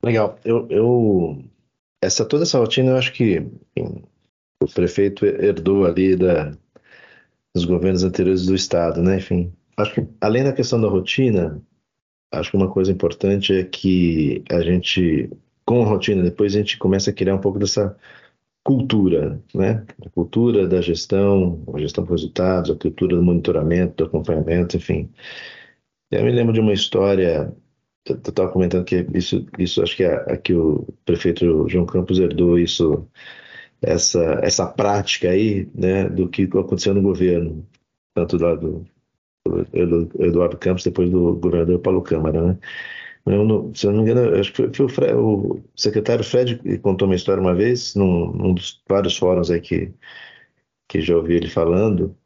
[0.00, 0.38] Legal.
[0.44, 1.44] Eu, eu,
[2.00, 3.44] essa toda essa rotina, eu acho que
[3.76, 4.04] enfim,
[4.62, 6.52] o prefeito herdou ali da,
[7.52, 9.16] dos governos anteriores do estado, né?
[9.16, 11.60] Enfim, acho que além da questão da rotina,
[12.32, 15.28] acho que uma coisa importante é que a gente
[15.68, 17.94] com rotina, depois a gente começa a criar um pouco dessa
[18.64, 19.84] cultura, né?
[20.02, 25.10] A cultura da gestão, a gestão por resultados, a cultura do monitoramento, do acompanhamento, enfim.
[26.10, 27.54] Eu me lembro de uma história,
[28.08, 32.58] eu estava comentando que isso, isso acho que é, que o prefeito João Campos herdou
[32.58, 33.06] isso,
[33.82, 37.66] essa, essa prática aí, né, do que aconteceu no governo,
[38.14, 38.86] tanto do
[39.46, 42.58] do Eduardo Campos, depois do governador Paulo Câmara, né?
[43.26, 47.06] Eu, se eu não me engano, acho que foi, o, o, secretário Fred que contou
[47.06, 49.92] uma história uma vez, num, num, dos vários fóruns aí que,
[50.88, 52.16] que já ouvi ele falando,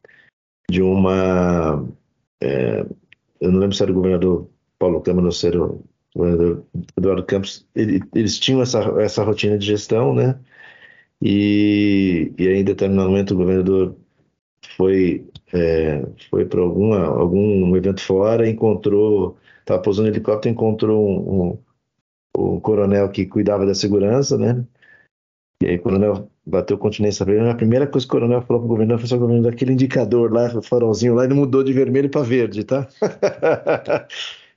[0.69, 1.85] de uma.
[2.41, 2.85] É,
[3.41, 5.83] eu não lembro se era o governador Paulo Câmara ou se era o
[6.15, 6.65] governador
[6.97, 10.39] Eduardo Campos, ele, eles tinham essa, essa rotina de gestão, né?
[11.21, 13.95] E, e aí, em determinado momento, o governador
[14.77, 21.57] foi, é, foi para algum evento fora, encontrou estava pousando no helicóptero, encontrou um,
[22.37, 24.63] um, um, coronel que cuidava da segurança, né?
[25.61, 27.49] E aí o coronel bateu continência ele.
[27.49, 30.31] A primeira coisa que o coronel falou para o governador foi: o governador, aquele indicador
[30.31, 32.87] lá, o farolzinho lá, ele mudou de vermelho para verde, tá?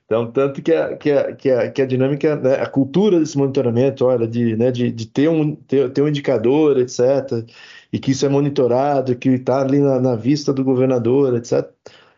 [0.07, 3.37] Então, tanto que a, que a, que a, que a dinâmica, né, a cultura desse
[3.37, 7.45] monitoramento, olha, de, né, de, de ter, um, ter, ter um indicador, etc.,
[7.91, 11.69] e que isso é monitorado, que está ali na, na, vista do governador, etc.,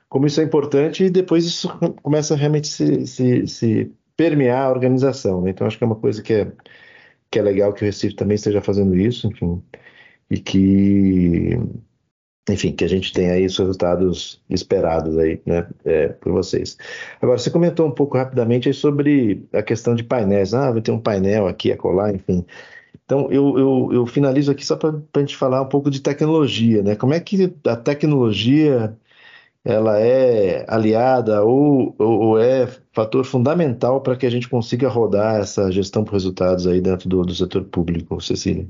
[0.10, 1.70] como isso é importante e depois isso
[2.02, 5.42] começa a realmente se, se, se permear a organização.
[5.42, 5.52] Né?
[5.52, 6.52] Então, acho que é uma coisa que é,
[7.32, 9.62] que é legal que o Recife também esteja fazendo isso, enfim,
[10.30, 11.58] e que,
[12.50, 16.78] enfim, que a gente tenha aí os resultados esperados aí, né, é, por vocês.
[17.22, 20.54] Agora, você comentou um pouco rapidamente sobre a questão de painéis.
[20.54, 22.46] Ah, vai ter um painel aqui, acolá, enfim.
[23.06, 26.84] Então, eu, eu, eu finalizo aqui só para a gente falar um pouco de tecnologia,
[26.84, 26.96] né?
[26.96, 28.98] Como é que a tecnologia
[29.64, 35.40] ela é aliada ou, ou, ou é fator fundamental para que a gente consiga rodar
[35.40, 38.68] essa gestão por resultados aí dentro do, do setor público, Cecília?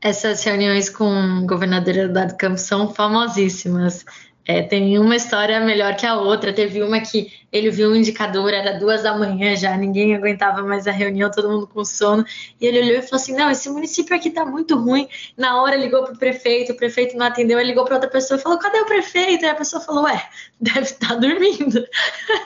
[0.00, 4.04] Essas reuniões com o governador Eduardo Campos são famosíssimas.
[4.50, 6.54] É, tem uma história melhor que a outra.
[6.54, 10.86] Teve uma que ele viu um indicador, era duas da manhã já, ninguém aguentava mais
[10.86, 12.24] a reunião, todo mundo com sono.
[12.58, 15.06] E ele olhou e falou assim: Não, esse município aqui tá muito ruim.
[15.36, 18.42] Na hora ligou pro prefeito, o prefeito não atendeu, ele ligou para outra pessoa e
[18.42, 19.44] falou: Cadê o prefeito?
[19.44, 20.26] E a pessoa falou: Ué,
[20.58, 21.86] deve estar tá dormindo.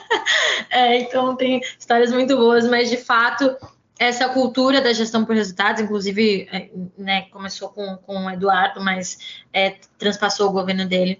[0.69, 3.55] é, então tem histórias muito boas, mas de fato
[3.97, 9.45] essa cultura da gestão por resultados, inclusive, é, né, começou com, com o Eduardo, mas
[9.53, 11.17] é, transpassou o governo dele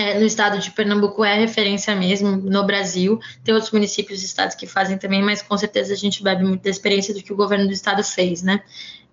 [0.00, 3.20] é, no estado de Pernambuco é referência mesmo no Brasil.
[3.44, 6.62] Tem outros municípios e estados que fazem também, mas com certeza a gente bebe muito
[6.62, 8.62] da experiência do que o governo do estado fez, né?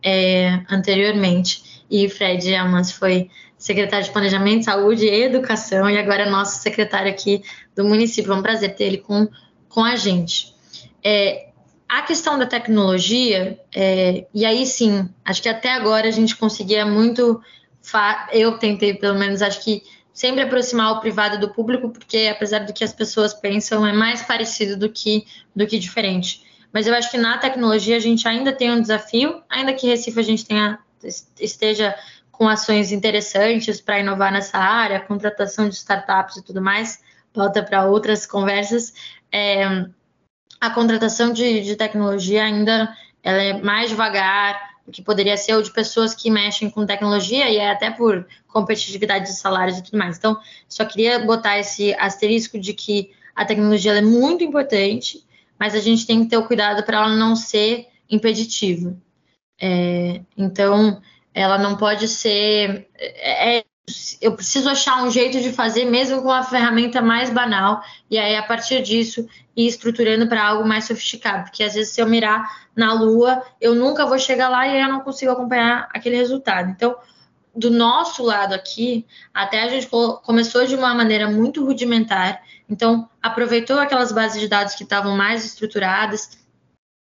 [0.02, 1.84] É, anteriormente.
[1.92, 7.10] E Fred Amans foi secretário de Planejamento, Saúde e Educação, e agora é nosso secretário
[7.12, 7.44] aqui
[7.76, 8.32] do município.
[8.32, 9.28] É um prazer ter ele com,
[9.68, 10.56] com a gente.
[11.04, 11.50] É,
[11.90, 16.86] a questão da tecnologia, é, e aí sim, acho que até agora a gente conseguia
[16.86, 17.42] muito.
[18.32, 19.82] Eu tentei, pelo menos, acho que
[20.18, 24.24] sempre aproximar o privado do público, porque apesar do que as pessoas pensam, é mais
[24.24, 26.44] parecido do que, do que diferente.
[26.74, 30.20] Mas eu acho que na tecnologia a gente ainda tem um desafio, ainda que Recife
[30.20, 30.80] a gente tenha,
[31.40, 31.96] esteja
[32.32, 37.00] com ações interessantes para inovar nessa área, contratação de startups e tudo mais,
[37.32, 38.96] volta para outras conversas.
[39.32, 39.86] É,
[40.60, 45.72] a contratação de, de, tecnologia ainda ela é mais devagar que poderia ser, ou de
[45.72, 50.18] pessoas que mexem com tecnologia, e é até por competitividade de salários e tudo mais.
[50.18, 55.24] Então, só queria botar esse asterisco de que a tecnologia é muito importante,
[55.60, 58.96] mas a gente tem que ter o cuidado para ela não ser impeditiva.
[59.60, 61.02] É, então,
[61.34, 62.88] ela não pode ser.
[62.96, 63.66] É, é,
[64.22, 68.36] eu preciso achar um jeito de fazer, mesmo com a ferramenta mais banal, e aí
[68.36, 71.46] a partir disso ir estruturando para algo mais sofisticado.
[71.46, 72.46] Porque às vezes, se eu mirar
[72.76, 76.70] na Lua, eu nunca vou chegar lá e aí eu não consigo acompanhar aquele resultado.
[76.70, 76.96] Então,
[77.56, 79.88] do nosso lado aqui, até a gente
[80.24, 85.44] começou de uma maneira muito rudimentar, então aproveitou aquelas bases de dados que estavam mais
[85.44, 86.37] estruturadas,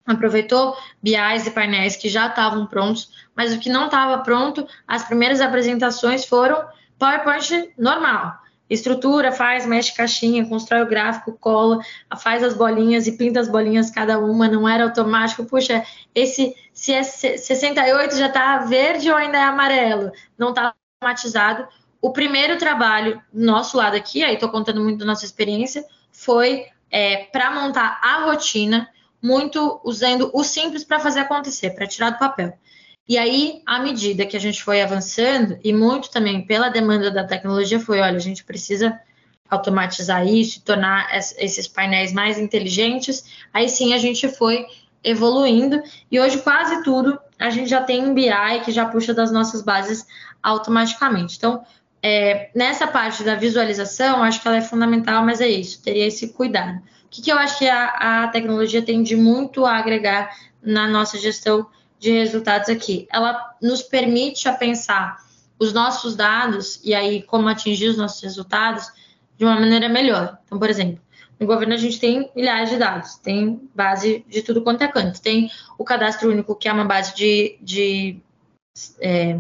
[0.06, 5.04] aproveitou BIs e painéis que já estavam prontos, mas o que não estava pronto, as
[5.04, 6.64] primeiras apresentações foram
[7.00, 8.34] PowerPoint normal.
[8.68, 11.80] Estrutura, faz, mexe caixinha, constrói o gráfico, cola,
[12.18, 15.46] faz as bolinhas e pinta as bolinhas cada uma, não era automático.
[15.46, 21.68] Puxa, esse se é 68 já está verde ou ainda é amarelo, não está automatizado.
[22.02, 27.26] O primeiro trabalho, nosso lado aqui, aí estou contando muito da nossa experiência, foi é,
[27.32, 28.90] para montar a rotina
[29.26, 32.54] muito usando o simples para fazer acontecer, para tirar do papel.
[33.10, 37.24] E aí, à medida que a gente foi avançando, e muito também pela demanda da
[37.24, 39.00] tecnologia, foi: olha, a gente precisa
[39.50, 41.08] automatizar isso, tornar
[41.40, 43.26] esses painéis mais inteligentes.
[43.52, 44.66] Aí sim a gente foi
[45.04, 48.32] evoluindo e hoje quase tudo a gente já tem um BI
[48.64, 50.06] que já puxa das nossas bases
[50.42, 51.38] automaticamente.
[51.38, 51.64] Então,
[52.02, 56.30] é, nessa parte da visualização, acho que ela é fundamental, mas é isso, teria esse
[56.30, 56.82] cuidado
[57.16, 61.18] que, que eu acho que a, a tecnologia tem de muito a agregar na nossa
[61.18, 63.08] gestão de resultados aqui?
[63.12, 65.24] Ela nos permite a pensar
[65.58, 68.92] os nossos dados e aí como atingir os nossos resultados
[69.38, 70.38] de uma maneira melhor.
[70.46, 71.02] Então, por exemplo,
[71.40, 75.22] no governo a gente tem milhares de dados, tem base de tudo quanto é canto.
[75.22, 78.18] Tem o cadastro único, que é uma base de, de
[79.00, 79.40] é,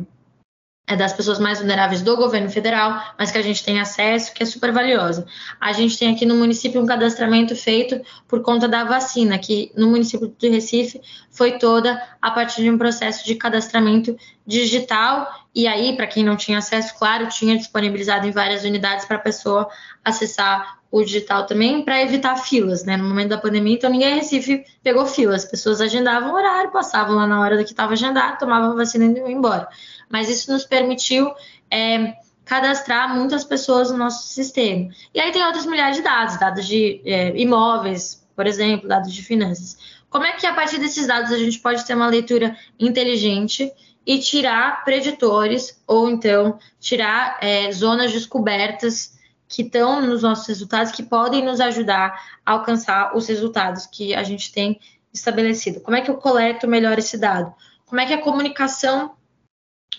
[0.93, 4.45] das pessoas mais vulneráveis do governo federal, mas que a gente tem acesso, que é
[4.45, 5.25] super valiosa.
[5.59, 9.89] A gente tem aqui no município um cadastramento feito por conta da vacina, que no
[9.89, 15.27] município de Recife foi toda a partir de um processo de cadastramento digital.
[15.55, 19.21] E aí, para quem não tinha acesso, claro, tinha disponibilizado em várias unidades para a
[19.21, 19.67] pessoa
[20.03, 22.95] acessar o digital também para evitar filas, né?
[22.95, 26.71] No momento da pandemia, então ninguém em Recife pegou filas, as pessoas agendavam o horário,
[26.71, 29.67] passavam lá na hora que estava agendado, tomavam a vacina e iam embora
[30.09, 31.33] mas isso nos permitiu
[31.69, 32.15] é,
[32.45, 34.89] cadastrar muitas pessoas no nosso sistema.
[35.13, 39.23] E aí tem outros milhares de dados, dados de é, imóveis, por exemplo, dados de
[39.23, 39.77] finanças.
[40.09, 43.71] Como é que a partir desses dados a gente pode ter uma leitura inteligente
[44.05, 49.15] e tirar preditores ou então tirar é, zonas descobertas
[49.47, 54.23] que estão nos nossos resultados que podem nos ajudar a alcançar os resultados que a
[54.23, 54.79] gente tem
[55.11, 55.81] estabelecido?
[55.81, 57.53] Como é que eu coleto melhor esse dado?
[57.85, 59.14] Como é que a comunicação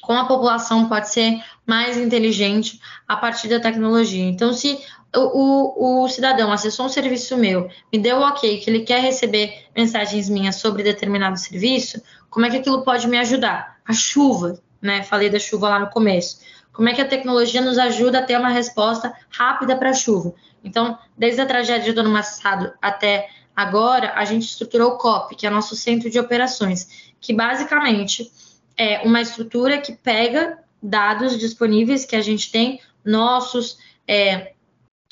[0.06, 4.24] com a população pode ser mais inteligente a partir da tecnologia.
[4.24, 4.78] Então, se
[5.12, 9.00] o, o, o, cidadão acessou um serviço meu, me deu o ok que ele quer
[9.00, 13.78] receber mensagens minhas sobre determinado serviço, como é que aquilo pode me ajudar?
[13.84, 15.02] A chuva, né?
[15.02, 16.38] Falei da chuva lá no começo.
[16.72, 20.34] Como é que a tecnologia nos ajuda a ter uma resposta rápida para a chuva?
[20.62, 25.48] Então, desde a tragédia do ano passado até agora, a gente estruturou o COP, que
[25.48, 28.30] é nosso centro de operações, que basicamente
[28.76, 34.52] é uma estrutura que pega dados disponíveis que a gente tem, nossos, é,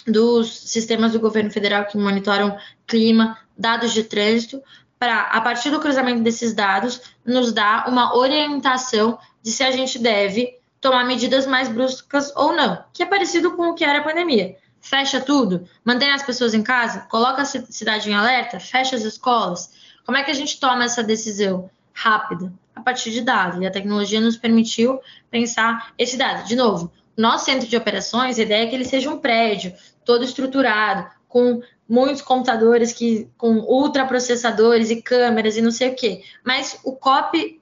[0.06, 4.62] dos sistemas do governo federal que monitoram clima, dados de trânsito,
[4.98, 9.98] para, a partir do cruzamento desses dados, nos dar uma orientação de se a gente
[9.98, 14.04] deve tomar medidas mais bruscas ou não, que é parecido com o que era a
[14.04, 14.56] pandemia.
[14.80, 19.72] Fecha tudo, mantém as pessoas em casa, coloca a cidade em alerta, fecha as escolas.
[20.04, 22.52] Como é que a gente toma essa decisão rápida?
[22.74, 23.60] a partir de dados.
[23.60, 26.46] E a tecnologia nos permitiu pensar esse dado.
[26.46, 29.72] De novo, nosso centro de operações, a ideia é que ele seja um prédio
[30.04, 36.24] todo estruturado, com muitos computadores que com ultraprocessadores e câmeras e não sei o quê.
[36.44, 37.60] Mas o COP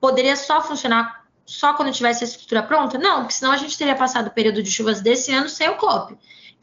[0.00, 2.98] poderia só funcionar só quando tivesse a estrutura pronta?
[2.98, 5.76] Não, porque senão a gente teria passado o período de chuvas desse ano sem o
[5.76, 6.16] COP.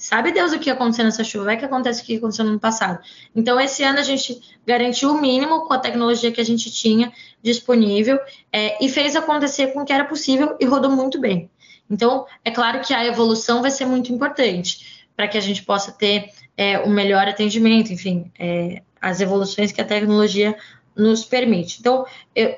[0.03, 1.45] Sabe Deus o que ia acontecer nessa chuva?
[1.45, 2.99] Vai que acontece o que aconteceu no ano passado.
[3.33, 4.37] Então, esse ano a gente
[4.67, 7.09] garantiu o mínimo com a tecnologia que a gente tinha
[7.41, 8.19] disponível
[8.51, 11.49] é, e fez acontecer com o que era possível e rodou muito bem.
[11.89, 15.89] Então, é claro que a evolução vai ser muito importante para que a gente possa
[15.89, 20.53] ter é, o melhor atendimento, enfim, é, as evoluções que a tecnologia
[20.97, 21.77] nos permite.
[21.79, 22.57] Então, eu,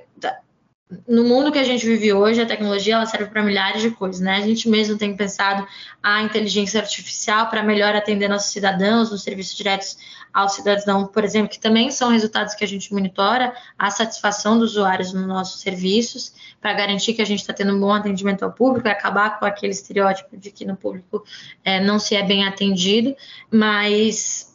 [1.07, 4.21] no mundo que a gente vive hoje, a tecnologia ela serve para milhares de coisas,
[4.21, 4.37] né?
[4.37, 5.67] A gente mesmo tem pensado
[6.01, 9.97] a inteligência artificial para melhor atender nossos cidadãos nos serviços diretos
[10.33, 14.71] ao cidadão, por exemplo, que também são resultados que a gente monitora a satisfação dos
[14.71, 18.51] usuários nos nossos serviços, para garantir que a gente está tendo um bom atendimento ao
[18.51, 21.23] público e acabar com aquele estereótipo de que no público
[21.63, 23.15] é, não se é bem atendido,
[23.49, 24.53] mas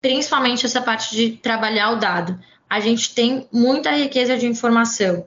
[0.00, 2.38] principalmente essa parte de trabalhar o dado.
[2.70, 5.26] A gente tem muita riqueza de informação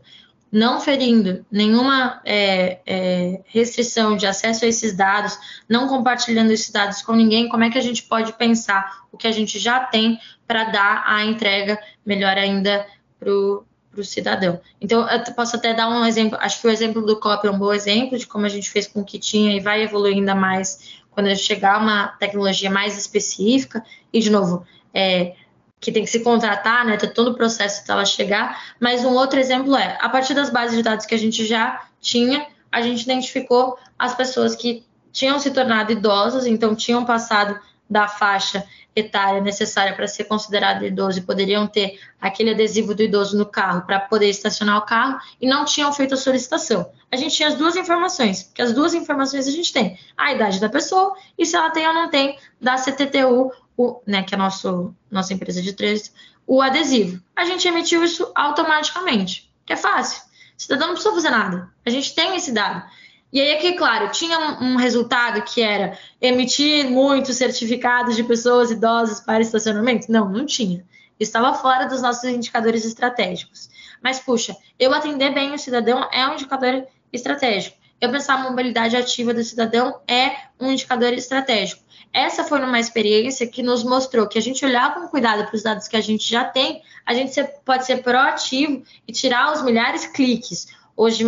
[0.52, 5.38] não ferindo nenhuma é, é, restrição de acesso a esses dados,
[5.68, 9.28] não compartilhando esses dados com ninguém, como é que a gente pode pensar o que
[9.28, 12.86] a gente já tem para dar a entrega melhor ainda
[13.20, 13.66] para o
[14.04, 14.60] cidadão.
[14.82, 17.60] Então, eu posso até dar um exemplo, acho que o exemplo do COP é um
[17.60, 20.34] bom exemplo de como a gente fez com o que tinha e vai evoluir ainda
[20.34, 23.84] mais quando chegar uma tecnologia mais específica.
[24.12, 25.36] E, de novo, é,
[25.80, 26.98] que tem que se contratar, né?
[26.98, 28.74] Ter todo o processo até ela chegar.
[28.80, 31.86] Mas um outro exemplo é, a partir das bases de dados que a gente já
[32.02, 37.60] tinha, a gente identificou as pessoas que tinham se tornado idosas, então tinham passado
[37.90, 38.66] da faixa
[38.96, 43.82] etária necessária para ser considerado idoso e poderiam ter aquele adesivo do idoso no carro
[43.86, 46.92] para poder estacionar o carro e não tinham feito a solicitação.
[47.12, 50.60] A gente tinha as duas informações, porque as duas informações a gente tem: a idade
[50.60, 54.38] da pessoa e se ela tem ou não tem da CTTU o, né, que é
[54.38, 54.50] a
[55.10, 56.14] nossa empresa de trânsito,
[56.46, 57.22] o adesivo.
[57.34, 60.22] A gente emitiu isso automaticamente, que é fácil.
[60.58, 61.70] O cidadão não precisa fazer nada.
[61.86, 62.84] A gente tem esse dado.
[63.32, 68.72] E aí aqui, claro, tinha um, um resultado que era emitir muitos certificados de pessoas
[68.72, 70.12] idosas para estacionamento?
[70.12, 70.84] Não, não tinha.
[71.20, 73.70] Estava fora dos nossos indicadores estratégicos.
[74.02, 77.78] Mas, puxa, eu atender bem o cidadão é um indicador estratégico.
[78.02, 81.84] Eu pensar a mobilidade ativa do cidadão é um indicador estratégico.
[82.12, 85.62] Essa foi uma experiência que nos mostrou que a gente olhar com cuidado para os
[85.62, 90.02] dados que a gente já tem, a gente pode ser proativo e tirar os milhares
[90.02, 90.68] de cliques,
[91.00, 91.24] hoje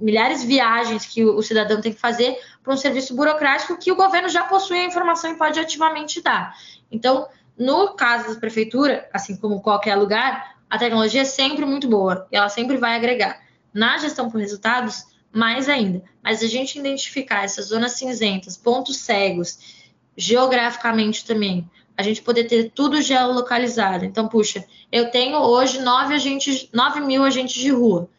[0.00, 3.94] milhares de viagens que o cidadão tem que fazer para um serviço burocrático que o
[3.94, 6.56] governo já possui a informação e pode ativamente dar.
[6.90, 12.26] Então, no caso da prefeitura, assim como qualquer lugar, a tecnologia é sempre muito boa
[12.32, 13.40] e ela sempre vai agregar.
[13.72, 16.02] Na gestão por resultados, mais ainda.
[16.20, 19.86] Mas a gente identificar essas zonas cinzentas, pontos cegos
[20.16, 21.70] geograficamente também.
[21.96, 24.04] A gente poder ter tudo geolocalizado.
[24.04, 28.10] Então, puxa, eu tenho hoje nove agentes, 9 mil agentes de rua.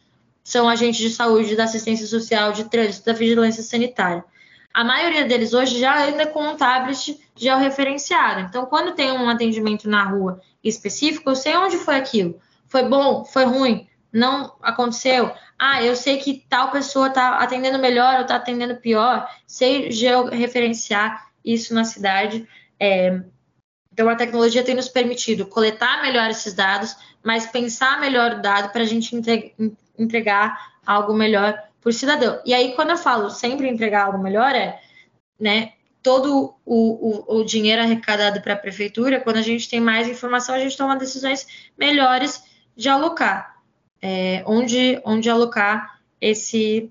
[0.48, 4.24] São agentes de saúde, da assistência social, de trânsito, da vigilância sanitária.
[4.72, 8.40] A maioria deles hoje já anda com um tablet georreferenciado.
[8.40, 12.40] Então, quando tem um atendimento na rua específico, eu sei onde foi aquilo.
[12.66, 13.26] Foi bom?
[13.26, 13.86] Foi ruim?
[14.10, 15.30] Não aconteceu?
[15.58, 19.28] Ah, eu sei que tal pessoa está atendendo melhor ou está atendendo pior.
[19.46, 22.48] Sei georreferenciar isso na cidade.
[22.80, 23.20] É,
[23.92, 28.72] então, a tecnologia tem nos permitido coletar melhor esses dados, mas pensar melhor o dado
[28.72, 29.14] para a gente
[29.98, 32.40] entregar algo melhor por cidadão.
[32.44, 34.80] E aí, quando eu falo sempre entregar algo melhor, é
[35.38, 35.72] né,
[36.02, 40.54] todo o, o, o dinheiro arrecadado para a prefeitura, quando a gente tem mais informação,
[40.54, 41.46] a gente toma decisões
[41.76, 42.42] melhores
[42.76, 43.56] de alocar,
[44.00, 46.90] é, onde, onde alocar esse,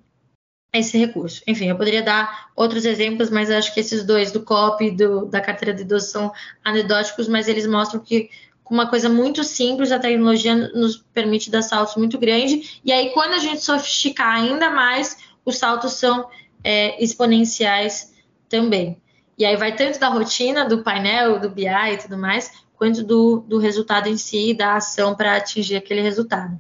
[0.74, 1.42] esse recurso.
[1.48, 5.26] Enfim, eu poderia dar outros exemplos, mas acho que esses dois, do COP e do,
[5.26, 6.34] da carteira de idoso, são
[6.64, 8.30] anedóticos, mas eles mostram que
[8.68, 13.12] com uma coisa muito simples, a tecnologia nos permite dar saltos muito grandes, e aí
[13.12, 16.30] quando a gente sofisticar ainda mais, os saltos são
[16.62, 18.14] é, exponenciais
[18.50, 19.02] também.
[19.38, 23.40] E aí vai tanto da rotina, do painel, do BI e tudo mais, quanto do,
[23.40, 26.60] do resultado em si, da ação para atingir aquele resultado.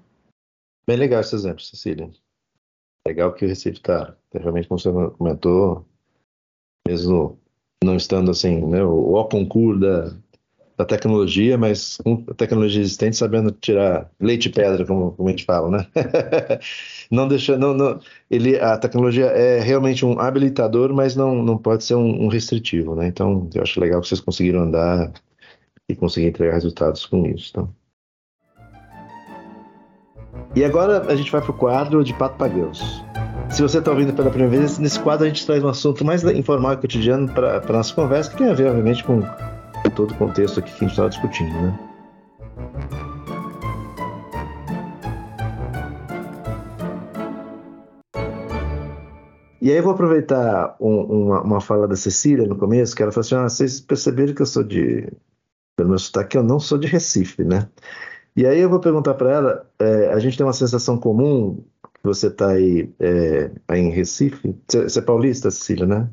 [0.88, 2.10] Bem legal esse exemplo, Cecília.
[3.05, 5.86] Legal que o Recife está, realmente, como você comentou,
[6.88, 7.38] mesmo
[7.84, 10.16] não estando assim, né, o, o concurso da,
[10.78, 15.32] da tecnologia, mas com a tecnologia existente, sabendo tirar leite e pedra, como, como a
[15.32, 15.88] gente fala, né?
[17.09, 17.99] não deixa, não, não,
[18.30, 22.95] ele, a tecnologia é realmente um habilitador, mas não, não pode ser um, um restritivo,
[22.95, 23.07] né?
[23.07, 25.11] Então, eu acho legal que vocês conseguiram andar
[25.89, 27.49] e conseguir entregar resultados com isso.
[27.49, 27.69] Então.
[30.55, 33.03] E agora a gente vai para o quadro de Pato Pagãos.
[33.49, 36.23] Se você está ouvindo pela primeira vez, nesse quadro a gente traz um assunto mais
[36.23, 39.23] informal e cotidiano para a nossa conversa, que tem a ver, obviamente, com
[39.98, 41.80] todo o contexto aqui que a gente estava discutindo, né?
[49.60, 53.12] E aí eu vou aproveitar um, uma, uma, fala da Cecília no começo, que ela
[53.12, 55.12] falou assim, ah, vocês perceberam que eu sou de,
[55.76, 57.68] pelo meu sotaque, eu não sou de Recife, né?
[58.36, 62.04] E aí eu vou perguntar para ela, é, a gente tem uma sensação comum, que
[62.04, 66.08] você está aí, é, aí em Recife, você é paulista, Cecília, né?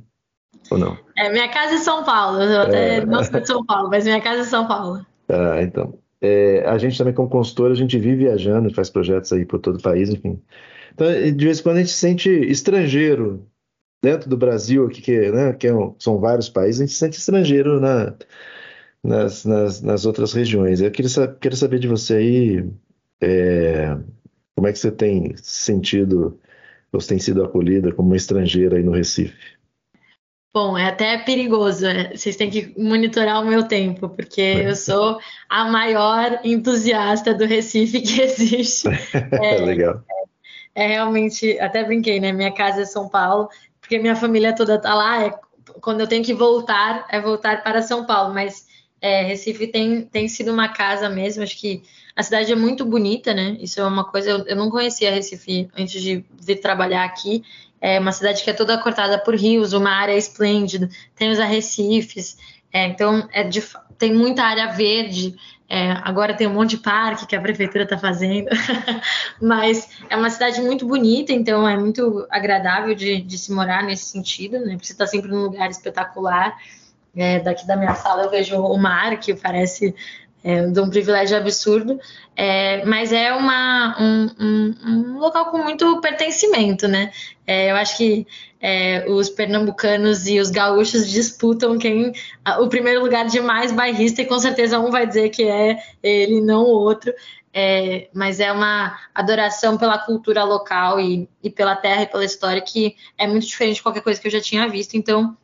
[0.70, 0.96] Ou não?
[1.16, 3.06] É, minha casa é São Paulo, eu até é...
[3.06, 5.04] não sou de São Paulo, mas minha casa é São Paulo.
[5.28, 5.98] Ah, então.
[6.20, 9.76] É, a gente também, como consultora, a gente vive viajando, faz projetos aí por todo
[9.76, 10.40] o país, enfim.
[10.94, 13.46] Então, de vez em quando a gente se sente estrangeiro
[14.02, 16.98] dentro do Brasil, aqui, que, né, que é um, são vários países, a gente se
[16.98, 18.14] sente estrangeiro na,
[19.02, 20.80] nas, nas, nas, outras regiões.
[20.80, 22.70] Eu queria, saber de você aí
[23.20, 23.96] é,
[24.54, 26.38] como é que você tem sentido,
[26.92, 29.53] ou tem sido acolhida como uma estrangeira aí no Recife.
[30.55, 31.82] Bom, é até perigoso.
[31.82, 32.12] Né?
[32.14, 38.00] Vocês têm que monitorar o meu tempo, porque eu sou a maior entusiasta do Recife
[38.00, 38.88] que existe.
[39.42, 40.00] É, Legal.
[40.72, 42.30] É, é, realmente, até brinquei, né?
[42.30, 43.48] Minha casa é São Paulo,
[43.80, 45.24] porque minha família toda tá lá.
[45.24, 45.34] É,
[45.80, 48.32] quando eu tenho que voltar, é voltar para São Paulo.
[48.32, 48.64] Mas
[49.00, 51.42] é, Recife tem, tem sido uma casa mesmo.
[51.42, 51.82] Acho que
[52.14, 53.57] a cidade é muito bonita, né?
[53.61, 54.30] Isso é uma coisa.
[54.30, 57.42] Eu, eu não conhecia Recife antes de vir trabalhar aqui.
[57.87, 62.35] É uma cidade que é toda cortada por rios, uma área esplêndida, tem os arrecifes,
[62.72, 63.62] é, então é de,
[63.99, 65.37] tem muita área verde.
[65.68, 68.49] É, agora tem um monte de parque que a prefeitura está fazendo,
[69.39, 74.07] mas é uma cidade muito bonita, então é muito agradável de, de se morar nesse
[74.07, 74.78] sentido, né?
[74.80, 76.57] Você está sempre num lugar espetacular.
[77.14, 79.95] É, daqui da minha sala eu vejo o mar, que parece
[80.45, 81.99] é, de um privilégio absurdo,
[82.36, 87.11] é, mas é uma, um, um, um, local com muito pertencimento, né?
[87.47, 88.26] É, eu acho que
[88.61, 92.12] é, os pernambucanos e os gaúchos disputam quem
[92.61, 96.42] o primeiro lugar de mais bairrista e com certeza um vai dizer que é ele,
[96.42, 97.12] não o outro.
[97.57, 102.61] É, mas é uma adoração pela cultura local e, e, pela terra e pela história
[102.61, 104.95] que é muito diferente de qualquer coisa que eu já tinha visto.
[104.95, 105.36] Então,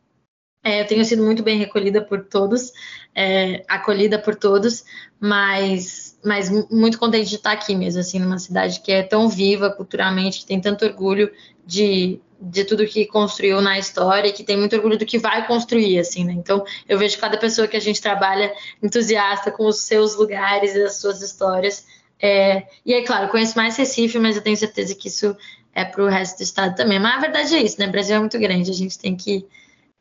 [0.62, 2.72] é, eu tenho sido muito bem recolhida por todos,
[3.14, 4.84] é, acolhida por todos,
[5.18, 9.70] mas, mas muito contente de estar aqui mesmo, assim, numa cidade que é tão viva
[9.70, 11.32] culturalmente, que tem tanto orgulho
[11.64, 15.46] de, de tudo que construiu na história e que tem muito orgulho do que vai
[15.46, 16.34] construir, assim, né?
[16.34, 18.52] Então, eu vejo cada pessoa que a gente trabalha
[18.82, 21.86] entusiasta com os seus lugares e as suas histórias.
[22.20, 25.34] É, e aí, claro, conheço mais Recife, mas eu tenho certeza que isso
[25.74, 26.98] é para o resto do estado também.
[26.98, 27.86] Mas a verdade é isso, né?
[27.86, 29.46] O Brasil é muito grande, a gente tem que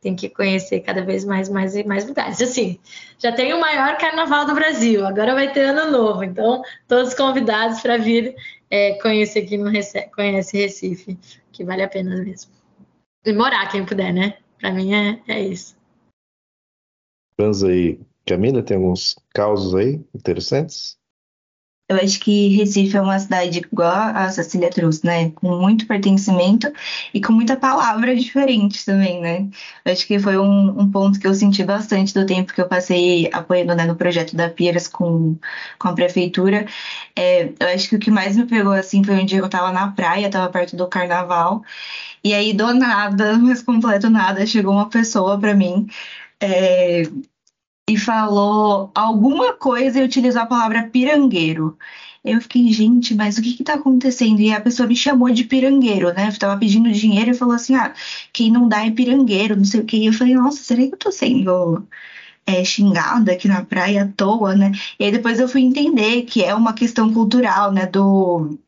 [0.02, 2.42] tem que conhecer cada vez mais, mais e mais lugares.
[2.42, 2.80] Assim,
[3.18, 7.82] já tem o maior carnaval do Brasil, agora vai ter ano novo, então todos convidados
[7.82, 8.36] para vir
[8.70, 11.18] é, conhecer aqui no Recife, conhece Recife,
[11.52, 12.52] que vale a pena mesmo.
[13.26, 14.38] E morar quem puder, né?
[14.60, 15.78] Para mim é, é isso.
[17.38, 20.99] Vamos aí, Camila, tem alguns causos aí interessantes?
[21.90, 25.32] Eu acho que Recife é uma cidade igual a Cecília trouxe, né?
[25.32, 26.72] Com muito pertencimento
[27.12, 29.48] e com muita palavra diferente também, né?
[29.84, 32.68] Eu acho que foi um, um, ponto que eu senti bastante do tempo que eu
[32.68, 35.36] passei apoiando né, no projeto da Piras com,
[35.80, 36.68] com a prefeitura.
[37.16, 39.50] É, eu acho que o que mais me pegou assim foi um dia que eu
[39.50, 41.64] tava na praia, tava perto do carnaval,
[42.24, 45.88] e aí do nada, mas completo nada, chegou uma pessoa para mim.
[46.42, 47.04] É,
[47.90, 51.76] e falou alguma coisa e utilizou a palavra pirangueiro.
[52.24, 54.40] Eu fiquei, gente, mas o que que tá acontecendo?
[54.42, 56.28] E a pessoa me chamou de pirangueiro, né?
[56.30, 57.94] Eu tava pedindo dinheiro e falou assim: ah,
[58.32, 59.98] quem não dá é pirangueiro, não sei o quê.
[59.98, 61.88] E eu falei, nossa, será que eu tô sendo
[62.46, 64.72] é, xingada aqui na praia à toa, né?
[65.00, 67.88] E aí depois eu fui entender que é uma questão cultural, né?
[67.88, 68.60] Do,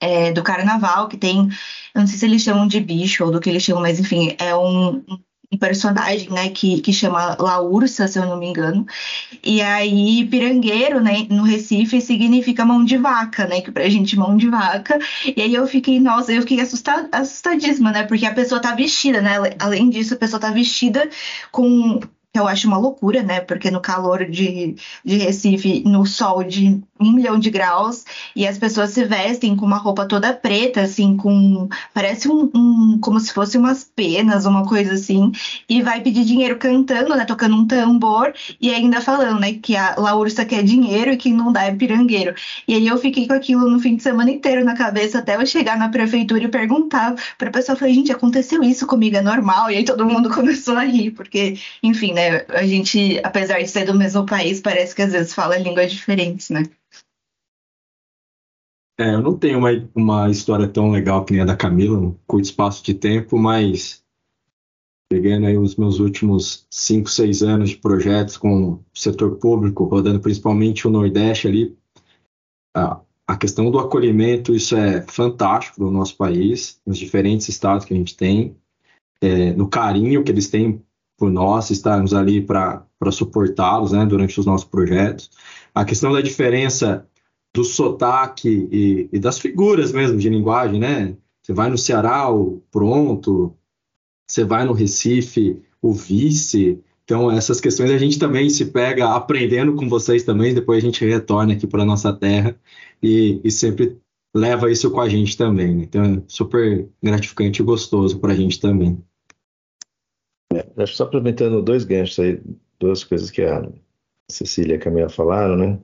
[0.00, 1.48] é, do carnaval, que tem,
[1.94, 4.36] eu não sei se eles chamam de bicho ou do que eles chamam, mas enfim,
[4.38, 5.18] é um, um
[5.58, 8.86] personagem, né, que, que chama La se eu não me engano.
[9.42, 14.36] E aí, pirangueiro, né, no Recife significa mão de vaca, né, que pra gente mão
[14.36, 14.98] de vaca.
[15.36, 19.20] E aí eu fiquei, nossa, eu fiquei assustada, assustadíssima, né, porque a pessoa tá vestida,
[19.20, 21.08] né, além disso, a pessoa tá vestida
[21.52, 22.00] com
[22.34, 23.40] eu acho uma loucura, né?
[23.40, 24.74] Porque no calor de,
[25.04, 28.04] de Recife, no sol de um milhão de graus,
[28.36, 31.68] e as pessoas se vestem com uma roupa toda preta, assim, com.
[31.92, 35.32] Parece um, um como se fosse umas penas, uma coisa assim,
[35.68, 37.24] e vai pedir dinheiro cantando, né?
[37.24, 39.54] Tocando um tambor, e ainda falando, né?
[39.54, 42.34] Que a Laursa quer dinheiro e quem não dá é pirangueiro.
[42.66, 45.46] E aí eu fiquei com aquilo no fim de semana inteiro na cabeça, até eu
[45.46, 49.70] chegar na prefeitura e perguntar pra pessoa, falei, gente, aconteceu isso comigo, é normal?
[49.70, 52.44] E aí todo mundo começou a rir, porque, enfim, né?
[52.48, 56.50] A gente, apesar de ser do mesmo país, parece que às vezes fala línguas diferentes,
[56.50, 56.62] né?
[58.98, 62.14] É, eu não tenho uma, uma história tão legal que nem a da Camila, um
[62.26, 64.04] curto espaço de tempo, mas
[65.08, 70.20] pegando aí os meus últimos 5, 6 anos de projetos com o setor público, rodando
[70.20, 71.76] principalmente o Nordeste ali,
[72.74, 77.94] a, a questão do acolhimento, isso é fantástico no nosso país, nos diferentes estados que
[77.94, 78.56] a gente tem,
[79.20, 80.82] é, no carinho que eles têm
[81.16, 85.30] por nós, estarmos ali para suportá-los né, durante os nossos projetos.
[85.74, 87.08] A questão da diferença
[87.54, 91.16] do sotaque e, e, das figuras mesmo de linguagem, né?
[91.40, 93.56] Você vai no Ceará, o pronto,
[94.26, 96.82] você vai no Recife, o vice.
[97.04, 101.04] Então, essas questões a gente também se pega aprendendo com vocês também, depois a gente
[101.04, 102.58] retorna aqui para nossa terra
[103.00, 103.98] e, e, sempre
[104.34, 105.76] leva isso com a gente também.
[105.76, 105.82] Né?
[105.84, 108.98] Então, é super gratificante e gostoso para a gente também.
[110.52, 112.40] É, acho só aproveitando dois ganchos aí,
[112.80, 113.70] duas coisas que a
[114.28, 115.78] Cecília e a Camila falaram, né?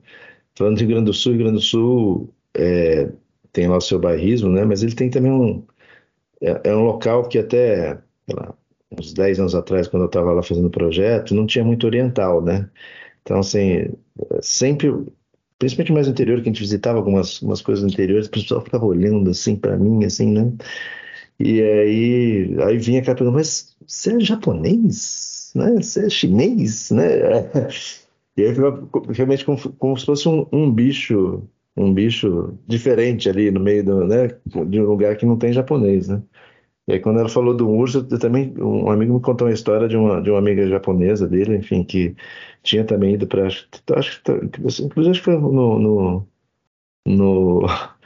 [0.61, 3.09] Falando de Rio Grande do Sul, Rio Grande do Sul é,
[3.51, 4.63] tem lá o seu bairrismo, né?
[4.63, 5.65] Mas ele tem também um.
[6.39, 7.97] É, é um local que até
[8.31, 8.53] lá,
[8.91, 12.43] uns 10 anos atrás, quando eu estava lá fazendo o projeto, não tinha muito oriental,
[12.43, 12.69] né?
[13.23, 13.89] Então, assim,
[14.39, 14.93] sempre,
[15.57, 18.61] principalmente mais no interior, que a gente visitava algumas, algumas coisas no interior, o pessoal
[18.61, 20.53] ficava olhando assim para mim, assim, né?
[21.39, 25.51] E aí, aí vinha aquela pergunta, mas você é japonês?
[25.55, 25.71] Né?
[25.81, 26.91] Você é chinês?
[26.91, 27.03] Né?
[28.37, 28.53] E aí
[29.13, 31.43] realmente como, como se fosse um, um, bicho,
[31.75, 34.27] um bicho diferente ali no meio do, né,
[34.67, 36.21] de um lugar que não tem japonês, né?
[36.87, 39.87] E aí quando ela falou do urso, eu também um amigo me contou uma história
[39.87, 42.15] de uma de uma amiga japonesa dele, enfim, que
[42.63, 43.69] tinha também ido para acho
[44.23, 44.31] que
[44.83, 46.27] inclusive acho que foi no, no,
[47.05, 47.61] no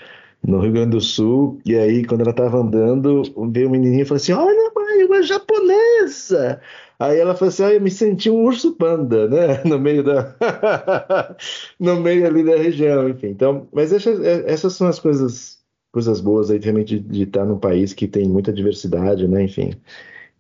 [0.48, 4.06] no Rio Grande do Sul, e aí quando ela estava andando, veio um menininho e
[4.06, 6.62] falou assim: Olha, mãe, uma japonesa!
[7.00, 9.64] Aí ela falou assim: ah, eu me senti um urso panda, né?
[9.66, 10.36] No meio da.
[11.80, 13.28] no meio ali da região, enfim.
[13.28, 15.60] Então, mas essas, essas são as coisas,
[15.92, 19.44] coisas boas aí, realmente, de, de estar num país que tem muita diversidade, né?
[19.44, 19.72] Enfim.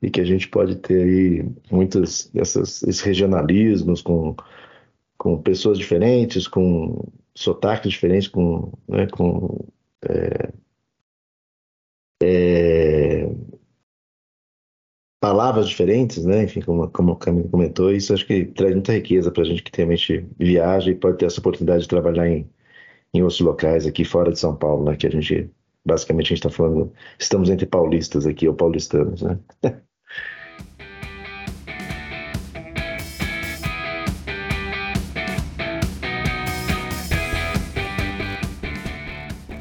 [0.01, 4.35] E que a gente pode ter aí muitos essas, esses regionalismos com,
[5.17, 9.65] com pessoas diferentes, com sotaques diferentes, com, né, com
[10.07, 10.51] é,
[12.21, 13.04] é,
[15.25, 16.43] palavras diferentes, né?
[16.43, 19.63] Enfim, como, como o Camilo comentou, isso acho que traz muita riqueza para a gente
[19.63, 22.47] que realmente viaja e pode ter essa oportunidade de trabalhar em,
[23.13, 24.95] em outros locais aqui fora de São Paulo, né?
[24.95, 25.49] Que a gente,
[25.85, 29.39] basicamente, a gente está falando, estamos entre paulistas aqui, ou paulistanos, né?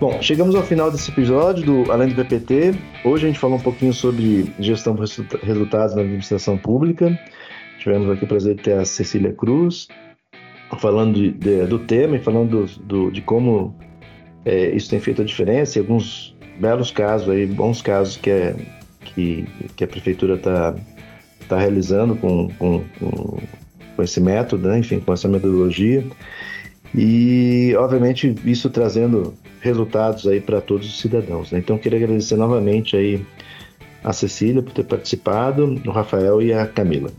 [0.01, 2.75] Bom, chegamos ao final desse episódio do Além do PPT.
[3.05, 5.01] Hoje a gente falou um pouquinho sobre gestão de
[5.43, 7.17] resultados na administração pública.
[7.79, 9.87] Tivemos aqui o prazer de ter a Cecília Cruz
[10.81, 13.73] falando de, de, do tema e falando do, de como
[14.45, 18.57] é, isso tem feito a diferença e alguns belos casos aí, bons casos que, é,
[19.01, 20.75] que, que a prefeitura está
[21.49, 23.39] tá realizando com, com, com,
[23.95, 24.81] com esse método, né?
[24.81, 26.05] enfim, com essa metodologia.
[26.93, 29.35] E, obviamente, isso trazendo
[29.65, 31.51] resultados aí para todos os cidadãos.
[31.51, 31.59] Né?
[31.59, 33.25] Então, queria agradecer novamente aí
[34.05, 37.11] a Cecília por ter participado, o Rafael e a Camila.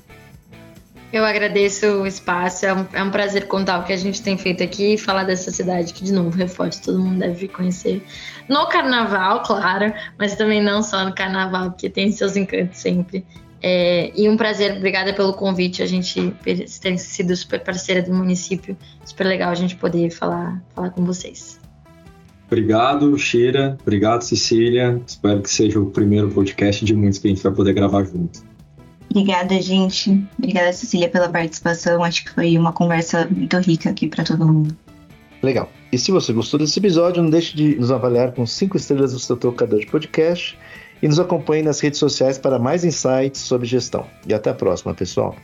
[1.12, 4.38] Eu agradeço o espaço, é um, é um, prazer contar o que a gente tem
[4.38, 8.06] feito aqui e falar dessa cidade que, de novo, reforço, todo mundo deve conhecer.
[8.50, 13.26] No carnaval, claro, mas também não só no carnaval, porque tem seus encantos sempre.
[13.64, 16.36] É, e um prazer, obrigada pelo convite, a gente
[16.82, 21.65] ter sido super parceira do município, super legal a gente poder falar, falar com vocês.
[22.48, 23.78] Obrigado, Shira.
[23.82, 25.02] Obrigado, Cecília.
[25.06, 28.44] Espero que seja o primeiro podcast de muitos que a gente vai poder gravar junto.
[29.10, 30.24] Obrigada, gente.
[30.38, 32.04] Obrigada, Cecília, pela participação.
[32.04, 34.76] Acho que foi uma conversa muito rica aqui para todo mundo.
[35.42, 35.72] Legal.
[35.92, 39.20] E se você gostou desse episódio, não deixe de nos avaliar com cinco estrelas no
[39.20, 40.58] seu tocador de podcast
[41.02, 44.06] e nos acompanhe nas redes sociais para mais insights sobre gestão.
[44.28, 45.36] E até a próxima, pessoal.